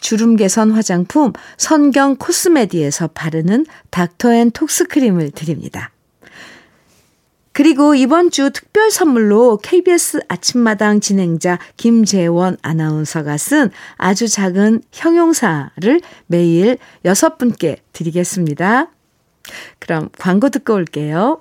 주름 0.00 0.36
개선 0.36 0.70
화장품 0.70 1.32
선경 1.56 2.16
코스메디에서 2.16 3.08
바르는 3.08 3.66
닥터앤톡스 3.90 4.86
크림을 4.88 5.30
드립니다. 5.32 5.90
그리고 7.56 7.94
이번 7.94 8.30
주 8.30 8.50
특별 8.50 8.90
선물로 8.90 9.56
KBS 9.62 10.20
아침마당 10.28 11.00
진행자 11.00 11.58
김재원 11.78 12.58
아나운서가 12.60 13.38
쓴 13.38 13.70
아주 13.96 14.28
작은 14.28 14.82
형용사를 14.92 16.00
매일 16.26 16.76
여섯 17.06 17.38
분께 17.38 17.78
드리겠습니다. 17.94 18.90
그럼 19.78 20.10
광고 20.18 20.50
듣고 20.50 20.74
올게요. 20.74 21.40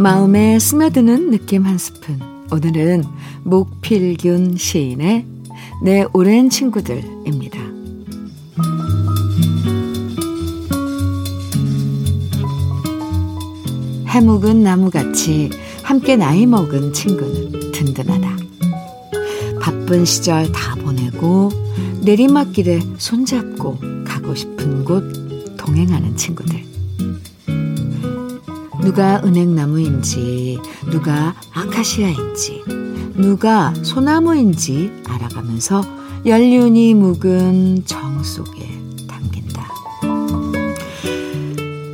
마음에 0.00 0.60
스며드는 0.60 1.32
느낌 1.32 1.66
한 1.66 1.76
스푼. 1.76 2.20
오늘은 2.52 3.02
목필균 3.42 4.56
시인의 4.56 5.26
내 5.82 6.04
오랜 6.12 6.48
친구들입니다. 6.48 7.58
해묵은 14.06 14.62
나무같이 14.62 15.50
함께 15.82 16.14
나이 16.14 16.46
먹은 16.46 16.92
친구는 16.92 17.72
든든하다. 17.72 18.36
바쁜 19.60 20.04
시절 20.04 20.52
다 20.52 20.76
보내고 20.76 21.50
내리막길에 22.04 22.78
손잡고 22.98 23.78
가고 24.04 24.36
싶은 24.36 24.84
곳 24.84 25.02
동행하는 25.56 26.16
친구들. 26.16 26.67
누가 28.80 29.20
은행나무인지, 29.24 30.58
누가 30.90 31.34
아카시아인지, 31.52 32.64
누가 33.14 33.74
소나무인지 33.82 35.02
알아가면서 35.08 35.82
연륜이 36.26 36.94
묵은 36.94 37.84
정 37.84 38.22
속에 38.22 38.68
담긴다. 39.08 39.68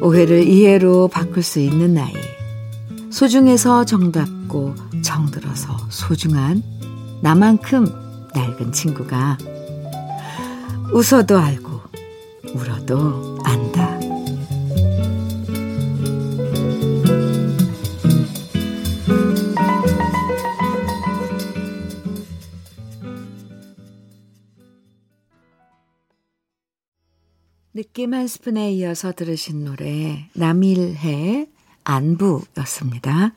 오해를 0.02 0.46
이해로 0.46 1.08
바꿀 1.08 1.42
수 1.42 1.60
있는 1.60 1.94
나이. 1.94 2.12
소중해서 3.10 3.84
정답고 3.84 4.74
정들어서 5.02 5.76
소중한 5.88 6.62
나만큼 7.22 7.86
낡은 8.34 8.72
친구가 8.72 9.38
웃어도 10.92 11.38
알고 11.38 11.80
울어도 12.54 13.38
안다. 13.44 13.73
느낌 27.76 28.14
한 28.14 28.28
스푼에 28.28 28.70
이어서 28.74 29.10
들으신 29.10 29.64
노래 29.64 30.28
남일해 30.34 31.48
안부였습니다. 31.82 33.32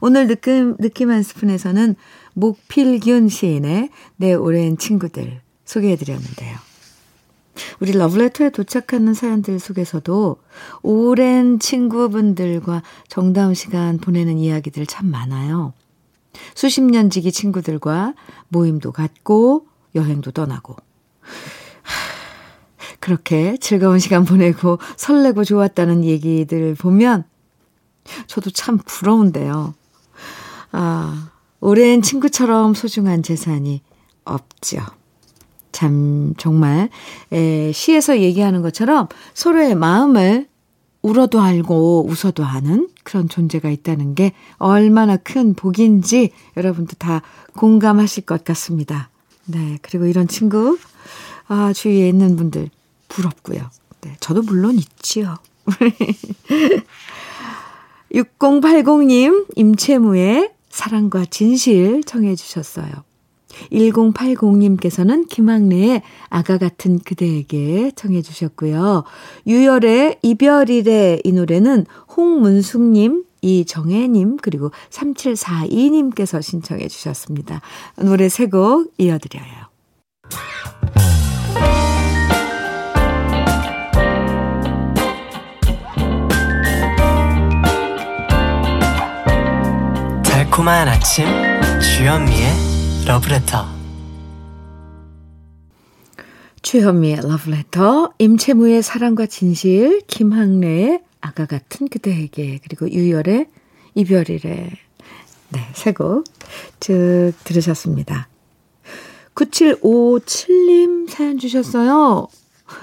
오늘 0.00 0.28
느낌 0.28 0.76
느낌 0.76 1.10
한 1.10 1.24
스푼에서는 1.24 1.96
목필균 2.34 3.28
시인의 3.28 3.90
내 4.14 4.32
오랜 4.32 4.78
친구들 4.78 5.40
소개해 5.64 5.96
드렸는데요. 5.96 6.56
우리 7.80 7.90
러브레터에 7.90 8.50
도착하는 8.50 9.12
사연들 9.12 9.58
속에서도 9.58 10.36
오랜 10.82 11.58
친구분들과 11.58 12.84
정다운 13.08 13.54
시간 13.54 13.98
보내는 13.98 14.38
이야기들 14.38 14.86
참 14.86 15.10
많아요. 15.10 15.72
수십 16.54 16.80
년 16.82 17.10
지기 17.10 17.32
친구들과 17.32 18.14
모임도 18.50 18.92
갖고 18.92 19.66
여행도 19.96 20.30
떠나고 20.30 20.76
그렇게 23.02 23.56
즐거운 23.56 23.98
시간 23.98 24.24
보내고 24.24 24.78
설레고 24.96 25.42
좋았다는 25.42 26.04
얘기들 26.04 26.76
보면 26.76 27.24
저도 28.28 28.50
참 28.50 28.78
부러운데요. 28.78 29.74
아, 30.70 31.30
오랜 31.58 32.00
친구처럼 32.00 32.74
소중한 32.74 33.24
재산이 33.24 33.82
없죠. 34.24 34.78
참, 35.72 36.34
정말, 36.38 36.90
에, 37.32 37.72
시에서 37.72 38.20
얘기하는 38.20 38.62
것처럼 38.62 39.08
서로의 39.34 39.74
마음을 39.74 40.46
울어도 41.02 41.40
알고 41.40 42.06
웃어도 42.08 42.44
아는 42.44 42.88
그런 43.02 43.28
존재가 43.28 43.68
있다는 43.68 44.14
게 44.14 44.30
얼마나 44.58 45.16
큰 45.16 45.54
복인지 45.54 46.30
여러분도 46.56 46.94
다 46.98 47.22
공감하실 47.56 48.26
것 48.26 48.44
같습니다. 48.44 49.10
네. 49.46 49.80
그리고 49.82 50.06
이런 50.06 50.28
친구, 50.28 50.78
아, 51.48 51.72
주위에 51.72 52.08
있는 52.08 52.36
분들 52.36 52.70
부럽고요. 53.12 53.70
네, 54.00 54.16
저도 54.20 54.42
물론 54.42 54.76
있지요. 54.76 55.36
6080님, 58.12 59.46
임채무의 59.56 60.50
사랑과 60.68 61.24
진실 61.24 62.02
청해 62.04 62.34
주셨어요. 62.34 62.90
1080님께서는 63.70 65.28
김학래의 65.28 66.02
아가 66.30 66.58
같은 66.58 66.98
그대에게 66.98 67.92
청해 67.94 68.22
주셨고요. 68.22 69.04
유열의 69.46 70.18
이별이래 70.22 71.20
이 71.22 71.32
노래는 71.32 71.86
홍문숙님, 72.16 73.24
이정혜님, 73.42 74.38
그리고 74.40 74.70
3742님께서 74.90 76.40
신청해 76.42 76.88
주셨습니다. 76.88 77.60
노래 77.96 78.28
세 78.28 78.46
곡 78.46 78.92
이어드려요. 78.98 79.70
달콤한 90.52 90.86
아침 90.86 91.24
주현미의 91.80 92.46
러브레터 93.06 93.64
주현미의 96.60 97.20
러브레터 97.22 98.12
임채무의 98.18 98.82
사랑과 98.82 99.24
진실 99.24 100.02
김학래의 100.06 101.00
아가 101.22 101.46
같은 101.46 101.88
그대에게 101.88 102.60
그리고 102.62 102.90
유열의 102.90 103.46
이별이래 103.94 104.70
네, 105.48 105.60
세곡 105.72 106.24
쭉 106.80 107.32
들으셨습니다. 107.44 108.28
9757님 109.34 111.08
사연 111.08 111.38
주셨어요. 111.38 112.28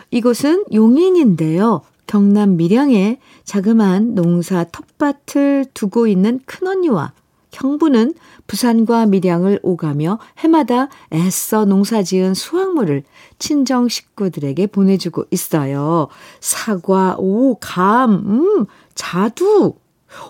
이곳은 0.09 0.65
용인인데요. 0.73 1.81
경남 2.07 2.57
밀양에 2.57 3.19
자그마한 3.43 4.15
농사 4.15 4.63
텃밭을 4.63 5.67
두고 5.75 6.07
있는 6.07 6.39
큰언니와 6.47 7.13
형부는 7.51 8.13
부산과 8.47 9.05
밀양을 9.07 9.59
오가며 9.63 10.19
해마다 10.39 10.89
애써 11.13 11.65
농사 11.65 12.03
지은 12.03 12.33
수확물을 12.33 13.03
친정 13.37 13.87
식구들에게 13.87 14.67
보내주고 14.67 15.25
있어요. 15.31 16.07
사과, 16.39 17.15
오, 17.17 17.57
감, 17.59 18.11
음, 18.11 18.65
자두, 18.95 19.75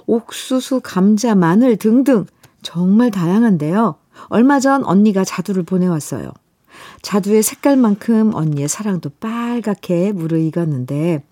옥수수, 0.06 0.82
감자, 0.84 1.36
마늘 1.36 1.78
등등 1.78 2.26
정말 2.62 3.12
다양한데요. 3.12 3.96
얼마 4.28 4.60
전 4.60 4.84
언니가 4.84 5.24
자두를 5.24 5.64
보내왔어요. 5.64 6.32
자두의 7.02 7.44
색깔만큼 7.44 8.34
언니의 8.34 8.68
사랑도 8.68 9.10
빨갛게 9.20 10.12
무르익었는데 10.12 11.24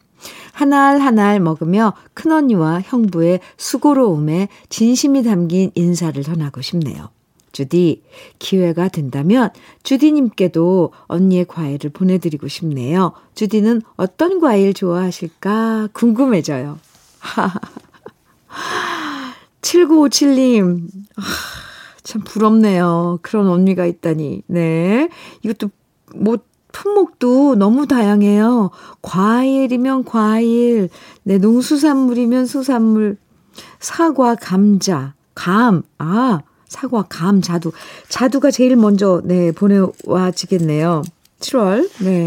한 0.54 0.74
알 0.74 1.00
한 1.02 1.20
알 1.20 1.40
먹으며 1.40 1.94
큰언니와 2.14 2.82
형부의 2.82 3.40
수고로움에 3.58 4.48
진심이 4.70 5.24
담긴 5.24 5.72
인사를 5.76 6.22
전하고 6.24 6.62
싶네요. 6.62 7.10
주디, 7.52 8.04
기회가 8.40 8.88
된다면 8.88 9.50
주디님께도 9.84 10.94
언니의 11.08 11.46
과일을 11.46 11.90
보내드리고 11.92 12.48
싶네요. 12.48 13.14
주디는 13.36 13.82
어떤 13.96 14.40
과일 14.40 14.74
좋아하실까 14.74 15.90
궁금해져요. 15.94 16.80
7957님, 19.62 20.88
아, 21.18 21.22
참 22.04 22.22
부럽네요. 22.24 23.20
그런 23.22 23.48
언니가 23.50 23.86
있다니. 23.86 24.44
네. 24.48 25.10
이것도 25.44 25.70
뭐 26.16 26.38
품목도 26.78 27.56
너무 27.56 27.88
다양해요. 27.88 28.70
과일이면 29.02 30.06
과일, 30.06 30.90
네, 31.24 31.40
농수산물이면 31.40 32.46
수산물, 32.46 33.18
사과, 33.80 34.36
감자, 34.36 35.16
감, 35.34 35.82
아, 35.98 36.42
사과, 36.68 37.04
감, 37.10 37.42
자두. 37.42 37.72
자두가 38.10 38.52
제일 38.52 38.76
먼저, 38.76 39.22
네, 39.24 39.52
보내와지겠네요. 39.52 41.02
7월, 41.40 41.90
네. 42.04 42.26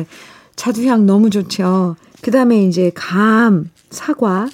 자두향 0.56 1.06
너무 1.06 1.30
좋죠. 1.30 1.94
그 2.20 2.32
다음에 2.32 2.64
이제 2.64 2.90
감, 2.92 3.70
사과, 3.90 4.48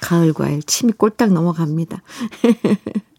가을 0.00 0.32
과일, 0.32 0.62
침이 0.62 0.92
꼴딱 0.92 1.32
넘어갑니다. 1.32 2.02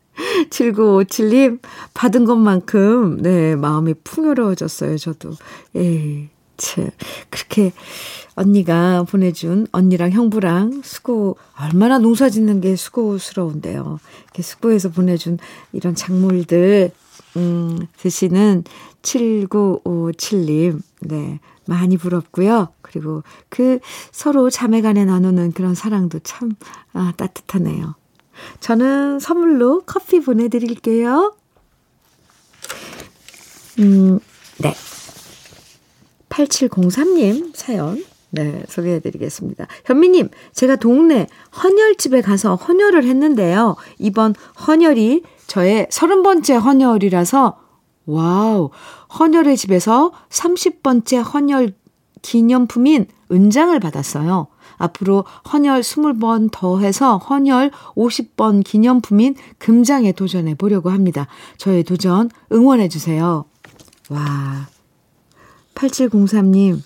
7957님, 0.49 1.59
받은 1.93 2.25
것만큼, 2.25 3.21
네, 3.21 3.55
마음이 3.55 3.95
풍요로워졌어요, 4.03 4.97
저도. 4.97 5.31
예, 5.75 6.29
참, 6.57 6.89
그렇게 7.29 7.71
언니가 8.35 9.03
보내준 9.03 9.67
언니랑 9.71 10.11
형부랑 10.11 10.81
수고, 10.83 11.37
얼마나 11.59 11.97
농사 11.99 12.29
짓는 12.29 12.61
게 12.61 12.75
수고스러운데요. 12.75 13.99
이렇게 14.25 14.41
수고해서 14.41 14.89
보내준 14.89 15.37
이런 15.71 15.95
작물들, 15.95 16.91
음, 17.37 17.87
드시는 17.97 18.63
7957님, 19.01 20.81
네, 21.01 21.39
많이 21.65 21.97
부럽고요. 21.97 22.69
그리고 22.81 23.23
그 23.49 23.79
서로 24.11 24.49
자매 24.49 24.81
간에 24.81 25.05
나누는 25.05 25.53
그런 25.53 25.75
사랑도 25.75 26.19
참, 26.19 26.53
아, 26.93 27.13
따뜻하네요. 27.15 27.95
저는 28.59 29.19
선물로 29.19 29.83
커피 29.85 30.19
보내드릴게요. 30.19 31.35
음, 33.79 34.19
네. 34.57 34.73
8703님 36.29 37.51
사연, 37.55 38.03
네, 38.29 38.63
소개해드리겠습니다. 38.67 39.67
현미님, 39.85 40.29
제가 40.53 40.77
동네 40.77 41.27
헌혈집에 41.61 42.21
가서 42.21 42.55
헌혈을 42.55 43.03
했는데요. 43.03 43.75
이번 43.99 44.33
헌혈이 44.67 45.23
저의 45.47 45.87
30번째 45.91 46.59
헌혈이라서, 46.59 47.59
와우, 48.05 48.69
헌혈의 49.19 49.57
집에서 49.57 50.11
30번째 50.29 51.33
헌혈 51.33 51.73
기념품인 52.21 53.07
은장을 53.31 53.77
받았어요. 53.79 54.47
앞으로 54.81 55.25
헌혈 55.51 55.81
20번 55.81 56.49
더해서 56.51 57.17
헌혈 57.17 57.71
50번 57.95 58.63
기념품인 58.63 59.35
금장에 59.59 60.11
도전해 60.11 60.55
보려고 60.55 60.89
합니다. 60.89 61.27
저의 61.57 61.83
도전 61.83 62.29
응원해 62.51 62.89
주세요. 62.89 63.45
와. 64.09 64.67
8703님. 65.75 66.81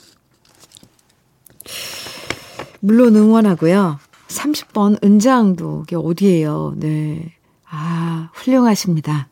물론 2.81 3.15
응원하고요. 3.15 3.99
30번 4.27 5.03
은장도 5.03 5.83
이게 5.87 5.95
어디예요? 5.95 6.73
네. 6.77 7.33
아, 7.69 8.29
훌륭하십니다. 8.33 9.29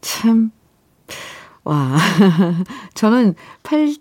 참. 0.00 0.50
와. 1.64 1.96
저는 2.94 3.34
8 3.62 3.94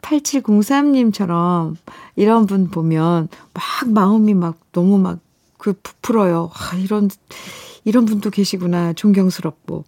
8703님처럼 0.00 1.76
이런 2.16 2.46
분 2.46 2.68
보면 2.70 3.28
막 3.54 3.90
마음이 3.90 4.34
막 4.34 4.58
너무 4.72 4.98
막 4.98 5.20
그 5.60 5.74
부풀어요. 5.74 6.50
아, 6.52 6.76
이런, 6.76 7.08
이런 7.84 8.06
분도 8.06 8.30
계시구나. 8.30 8.94
존경스럽고. 8.94 9.84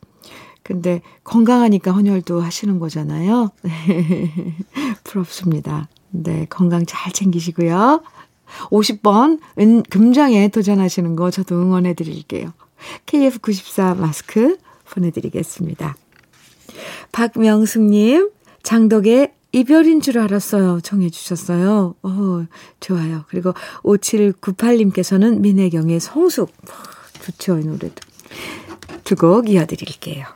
근데 0.62 1.02
건강하니까 1.24 1.90
헌혈도 1.90 2.40
하시는 2.40 2.78
거잖아요. 2.78 3.50
네. 3.62 4.54
부럽습니다. 5.02 5.88
네, 6.10 6.46
건강 6.48 6.86
잘 6.86 7.10
챙기시고요. 7.12 8.02
50번 8.70 9.40
은, 9.58 9.82
금장에 9.84 10.48
도전하시는 10.48 11.16
거 11.16 11.30
저도 11.30 11.60
응원해 11.60 11.94
드릴게요. 11.94 12.52
KF94 13.06 13.96
마스크 13.96 14.58
보내드리겠습니다. 14.90 15.96
박명숙님, 17.12 18.30
장덕의 18.62 19.32
이별인 19.52 20.00
줄 20.00 20.18
알았어요. 20.18 20.80
정해 20.80 21.10
주셨어요. 21.10 21.94
어, 22.02 22.46
좋아요. 22.80 23.24
그리고 23.28 23.52
5798님께서는 23.82 25.40
민혜경의 25.40 26.00
성숙. 26.00 26.52
좋죠, 27.22 27.58
이 27.58 27.64
노래도. 27.64 27.94
두 29.04 29.14
곡 29.16 29.48
이어드릴게요. 29.50 30.26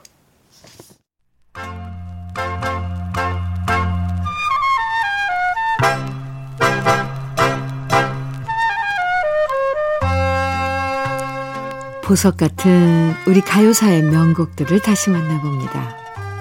보석 12.02 12.37
같은 12.37 13.14
우리 13.26 13.40
가요사의 13.40 14.02
명곡들을 14.02 14.81
다시 14.81 15.11
만나봅니다. 15.11 15.96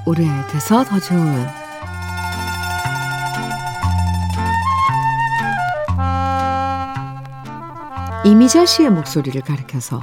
오래돼서 0.06 0.84
더 0.84 1.00
좋은 1.00 1.65
이미자 8.26 8.66
씨의 8.66 8.90
목소리를 8.90 9.40
가리켜서 9.42 10.02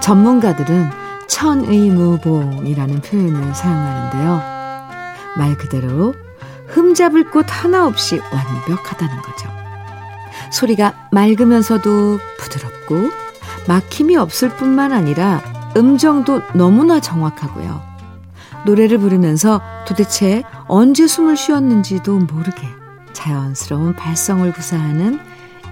전문가들은 0.00 0.90
천의무봉이라는 1.28 3.02
표현을 3.02 3.54
사용하는데요. 3.54 4.42
말 5.36 5.56
그대로 5.58 6.14
흠잡을 6.68 7.30
곳 7.30 7.44
하나 7.48 7.86
없이 7.86 8.18
완벽하다는 8.18 9.22
거죠. 9.22 9.48
소리가 10.50 11.08
맑으면서도 11.12 12.18
부드럽고 12.38 13.10
막힘이 13.68 14.16
없을 14.16 14.48
뿐만 14.56 14.92
아니라 14.92 15.42
음정도 15.76 16.40
너무나 16.54 16.98
정확하고요. 16.98 17.82
노래를 18.64 18.96
부르면서 18.96 19.60
도대체 19.86 20.44
언제 20.66 21.06
숨을 21.06 21.36
쉬었는지도 21.36 22.20
모르게 22.20 22.66
자연스러운 23.12 23.94
발성을 23.96 24.50
구사하는 24.50 25.20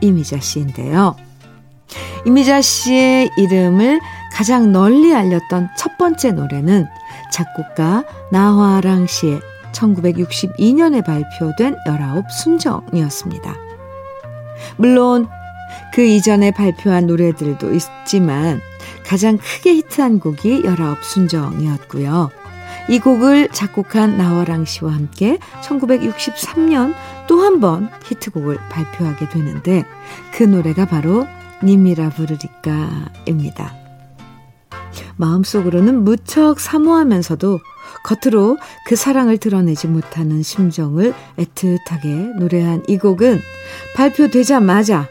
이미자 0.02 0.38
씨인데요. 0.40 1.16
이미자 2.26 2.60
씨의 2.60 3.30
이름을 3.36 4.00
가장 4.32 4.72
널리 4.72 5.14
알렸던 5.14 5.70
첫 5.76 5.96
번째 5.98 6.32
노래는 6.32 6.86
작곡가 7.32 8.04
나화랑 8.30 9.06
씨의 9.06 9.40
1962년에 9.72 11.04
발표된 11.04 11.76
19 11.86 12.22
순정이었습니다. 12.30 13.54
물론 14.76 15.28
그 15.92 16.02
이전에 16.02 16.50
발표한 16.50 17.06
노래들도 17.06 17.72
있지만 17.74 18.60
가장 19.06 19.38
크게 19.38 19.74
히트한 19.76 20.20
곡이 20.20 20.62
19 20.64 20.96
순정이었고요. 21.02 22.30
이 22.90 22.98
곡을 22.98 23.48
작곡한 23.52 24.16
나화랑 24.16 24.64
씨와 24.64 24.92
함께 24.92 25.38
1963년 25.62 26.94
또 27.26 27.42
한 27.42 27.60
번 27.60 27.90
히트곡을 28.04 28.58
발표하게 28.70 29.28
되는데 29.28 29.84
그 30.32 30.42
노래가 30.44 30.86
바로 30.86 31.26
님이라 31.62 32.10
부르리까입니다. 32.10 33.74
마음속으로는 35.16 36.04
무척 36.04 36.60
사모하면서도 36.60 37.60
겉으로 38.04 38.58
그 38.86 38.96
사랑을 38.96 39.38
드러내지 39.38 39.88
못하는 39.88 40.42
심정을 40.42 41.12
애틋하게 41.36 42.38
노래한 42.38 42.84
이 42.88 42.96
곡은 42.96 43.40
발표되자마자 43.94 45.08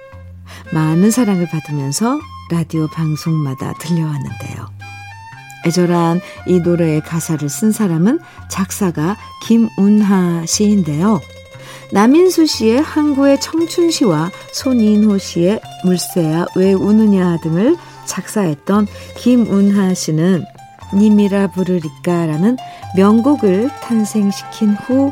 많은 0.73 1.11
사랑을 1.11 1.47
받으면서 1.47 2.19
라디오 2.49 2.87
방송마다 2.87 3.73
들려왔는데요. 3.73 4.67
애절한 5.65 6.21
이 6.47 6.59
노래의 6.59 7.01
가사를 7.01 7.47
쓴 7.49 7.71
사람은 7.71 8.19
작사가 8.49 9.17
김운하 9.43 10.45
씨인데요. 10.45 11.19
남인수 11.91 12.45
씨의 12.45 12.81
항구의 12.81 13.39
청춘시와 13.39 14.31
손인호 14.51 15.17
씨의 15.17 15.61
물새야 15.85 16.47
왜 16.55 16.73
우느냐 16.73 17.37
등을 17.37 17.77
작사했던 18.05 18.87
김운하 19.15 19.93
씨는 19.93 20.45
님이라 20.93 21.51
부르리까라는 21.51 22.57
명곡을 22.95 23.69
탄생시킨 23.81 24.75
후 24.75 25.11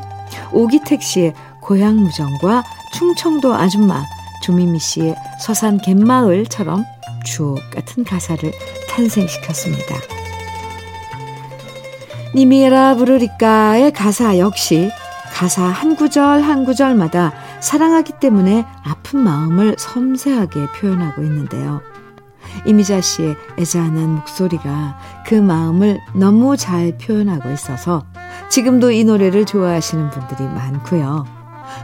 오기택 0.51 1.01
씨의 1.01 1.33
고향무정과 1.61 2.63
충청도 2.93 3.53
아줌마 3.53 4.03
조미미 4.43 4.79
씨의 4.79 5.15
서산 5.39 5.77
갯마을처럼 5.77 6.85
주옥 7.25 7.59
같은 7.71 8.03
가사를 8.03 8.51
탄생시켰습니다. 8.89 9.95
님이라 12.35 12.95
부르리까의 12.95 13.91
가사 13.93 14.37
역시 14.37 14.89
가사 15.35 15.63
한 15.63 15.97
구절 15.97 16.41
한 16.41 16.63
구절마다 16.63 17.33
사랑하기 17.59 18.13
때문에 18.21 18.65
아픈 18.85 19.19
마음을 19.19 19.75
섬세하게 19.77 20.67
표현하고 20.71 21.23
있는데요. 21.23 21.81
이미자 22.65 23.01
씨의 23.01 23.35
애잔한 23.59 24.15
목소리가 24.15 24.97
그 25.27 25.35
마음을 25.35 25.99
너무 26.13 26.55
잘 26.55 26.97
표현하고 26.97 27.51
있어서 27.51 28.05
지금도 28.49 28.91
이 28.91 29.03
노래를 29.03 29.45
좋아하시는 29.45 30.09
분들이 30.09 30.47
많고요. 30.47 31.25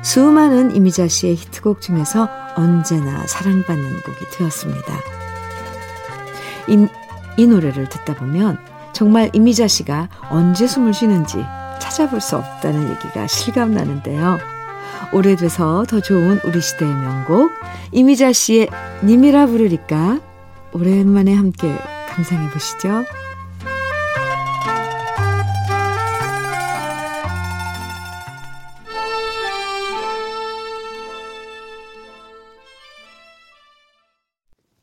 수많은 0.01 0.73
이미자 0.73 1.09
씨의 1.09 1.35
히트곡 1.35 1.81
중에서 1.81 2.29
언제나 2.55 3.27
사랑받는 3.27 4.03
곡이 4.03 4.29
되었습니다. 4.31 4.93
이, 6.69 6.87
이 7.35 7.47
노래를 7.47 7.89
듣다 7.89 8.13
보면 8.13 8.59
정말 8.93 9.29
이미자 9.33 9.67
씨가 9.67 10.07
언제 10.29 10.67
숨을 10.67 10.93
쉬는지 10.93 11.45
찾아볼 11.91 12.21
수 12.21 12.37
없다는 12.37 12.89
얘기가 12.89 13.27
실감나는데요. 13.27 14.37
오래돼서 15.11 15.85
더 15.89 15.99
좋은 15.99 16.39
우리 16.45 16.61
시대의 16.61 16.89
명곡 16.89 17.51
이미자 17.91 18.31
씨의 18.31 18.69
님이라 19.03 19.47
부르니까 19.47 20.21
오랜만에 20.71 21.33
함께 21.33 21.75
감상해 22.07 22.49
보시죠. 22.51 23.03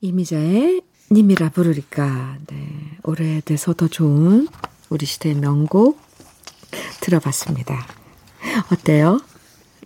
이미자의 0.02 0.82
님이라 1.10 1.48
부르니까 1.48 2.36
네, 2.48 2.68
오래돼서 3.02 3.72
더 3.72 3.88
좋은 3.88 4.46
우리 4.90 5.06
시대의 5.06 5.36
명곡 5.36 6.07
들어봤습니다. 7.00 7.86
어때요? 8.72 9.20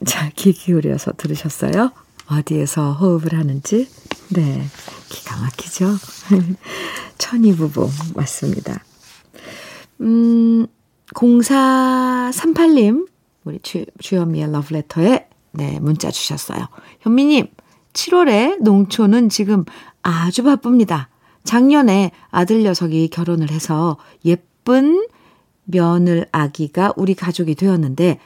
자, 0.07 0.31
귀 0.37 0.53
기울여서 0.53 1.12
들으셨어요? 1.16 1.92
어디에서 2.27 2.92
호흡을 2.95 3.38
하는지? 3.38 3.88
네, 4.31 4.64
기가 5.09 5.37
막히죠? 5.37 5.90
천이부부 7.18 7.88
맞습니다. 8.14 8.83
음, 10.01 10.66
0438님, 11.14 13.09
우리 13.45 13.59
주, 13.61 13.85
주현미의 14.01 14.51
러브레터에 14.53 15.29
네, 15.53 15.79
문자 15.81 16.11
주셨어요. 16.11 16.66
현미님, 17.01 17.49
7월에 17.92 18.62
농촌은 18.62 19.29
지금 19.29 19.64
아주 20.03 20.42
바쁩니다. 20.42 21.11
작년에 21.45 22.12
아들 22.31 22.62
녀석이 22.62 23.09
결혼을 23.09 23.51
해서 23.51 23.99
예쁜 24.25 25.07
며느 25.64 26.25
아기가 26.33 26.92
우리 26.96 27.14
가족이 27.14 27.55
되었는데 27.55 28.18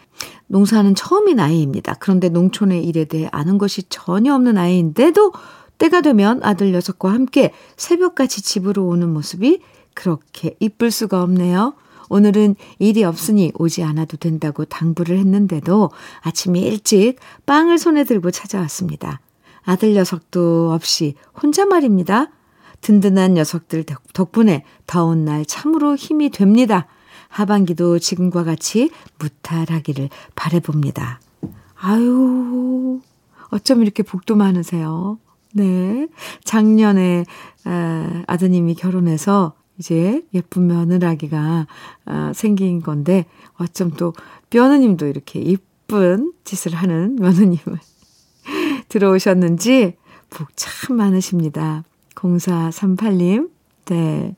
농사는 0.46 0.94
처음인 0.94 1.40
아이입니다. 1.40 1.94
그런데 1.99 2.29
농촌의 2.29 2.85
일에 2.85 3.05
대해 3.05 3.29
아는 3.33 3.59
것이 3.59 3.83
전혀 3.88 4.35
없는 4.35 4.57
아이인데도 4.57 5.33
때가 5.79 6.01
되면 6.01 6.40
아들 6.42 6.72
녀석과 6.72 7.12
함께 7.12 7.53
새벽같이 7.77 8.42
집으로 8.42 8.87
오는 8.87 9.12
모습이 9.12 9.61
그렇게 9.94 10.57
이쁠 10.61 10.90
수가 10.90 11.22
없네요. 11.22 11.75
오늘은 12.09 12.55
일이 12.79 13.05
없으니 13.05 13.53
오지 13.59 13.83
않아도 13.83 14.16
된다고 14.16 14.64
당부를 14.64 15.18
했는데도 15.18 15.90
아침에 16.20 16.61
일찍 16.61 17.16
빵을 17.46 17.79
손에 17.79 18.05
들고 18.05 18.31
찾아왔습니다. 18.31 19.20
아들 19.64 19.94
녀석도 19.94 20.72
없이 20.72 21.14
혼자 21.42 21.66
말입니다. 21.66 22.31
든든한 22.81 23.35
녀석들 23.35 23.85
덕분에 24.12 24.64
더운 24.87 25.25
날 25.25 25.44
참으로 25.44 25.96
힘이 25.96 26.31
됩니다. 26.31 26.87
하반기도 27.37 27.99
지금과 27.99 28.44
같이 28.44 28.90
무탈하기를 29.18 30.09
바래봅니다. 30.35 31.20
아유, 31.79 33.01
어쩜 33.51 33.83
이렇게 33.83 34.03
복도 34.03 34.37
많으세요? 34.37 35.18
네. 35.53 36.09
작년에 36.44 37.25
아, 37.64 38.22
아드님이 38.27 38.75
결혼해서 38.75 39.55
이제 39.79 40.22
예쁜 40.33 40.66
며느라기가 40.66 41.66
아, 42.07 42.33
생긴 42.35 42.81
건데 42.81 43.27
어쩜 43.59 43.90
또 43.90 44.14
며느님도 44.51 45.07
이렇게 45.07 45.38
이쁜 45.38 46.33
짓을 46.44 46.75
하는 46.75 47.16
며느님을 47.16 47.79
들어오셨는지 48.88 49.96
복 50.31 50.49
참 50.57 50.96
많으십니다. 50.96 51.85
0438님. 52.14 53.51
네. 53.87 54.35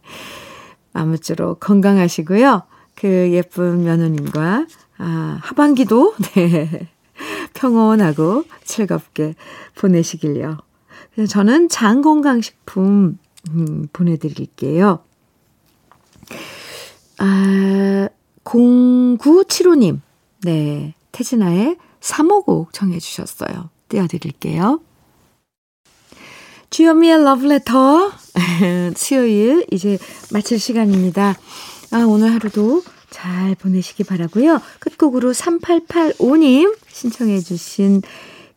아무쪼록 0.93 1.61
건강하시고요. 1.61 2.63
그 2.99 3.31
예쁜 3.31 3.85
며느님과 3.85 4.67
아, 4.99 5.39
하반기도 5.41 6.15
네. 6.35 6.89
평온하고 7.55 8.45
즐겁게 8.65 9.37
보내시길요. 9.77 10.59
저는 11.29 11.69
장건강식품 11.69 13.19
음, 13.51 13.89
보내드릴게요. 13.93 15.01
아, 17.19 18.09
0975님, 18.45 20.01
네, 20.43 20.95
태진아의 21.13 21.77
3호곡 22.01 22.73
청해주셨어요. 22.73 23.71
띄워드릴게요. 23.89 24.81
주현미의 26.71 27.25
러브레터, 27.25 28.13
수요일, 28.97 29.67
이제 29.71 29.99
마칠 30.33 30.59
시간입니다. 30.59 31.37
아, 31.91 32.05
오늘 32.05 32.33
하루도 32.35 32.83
잘 33.11 33.55
보내시기 33.55 34.05
바라고요. 34.05 34.61
끝곡으로 34.81 35.33
3885님 35.33 36.77
신청해 36.89 37.41
주신 37.41 38.03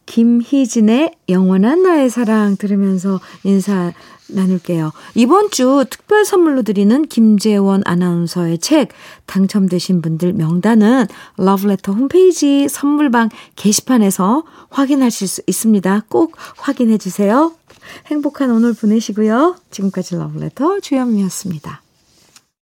김희진의 0.05 1.13
영원한 1.29 1.83
나의 1.83 2.09
사랑 2.09 2.57
들으면서 2.57 3.21
인사 3.43 3.93
나눌게요. 4.27 4.91
이번 5.15 5.51
주 5.51 5.85
특별 5.89 6.25
선물로 6.25 6.63
드리는 6.63 7.05
김재원 7.07 7.81
아나운서의 7.85 8.59
책 8.59 8.89
당첨되신 9.25 10.01
분들 10.01 10.33
명단은 10.33 11.05
러브레터 11.37 11.93
홈페이지 11.93 12.67
선물방 12.67 13.29
게시판에서 13.55 14.43
확인하실 14.69 15.27
수 15.27 15.41
있습니다. 15.47 16.05
꼭 16.09 16.35
확인해 16.57 16.97
주세요. 16.97 17.53
행복한 18.07 18.51
오늘 18.51 18.73
보내시고요. 18.73 19.55
지금까지 19.69 20.15
러브레터 20.15 20.81
주현미였습니다. 20.81 21.81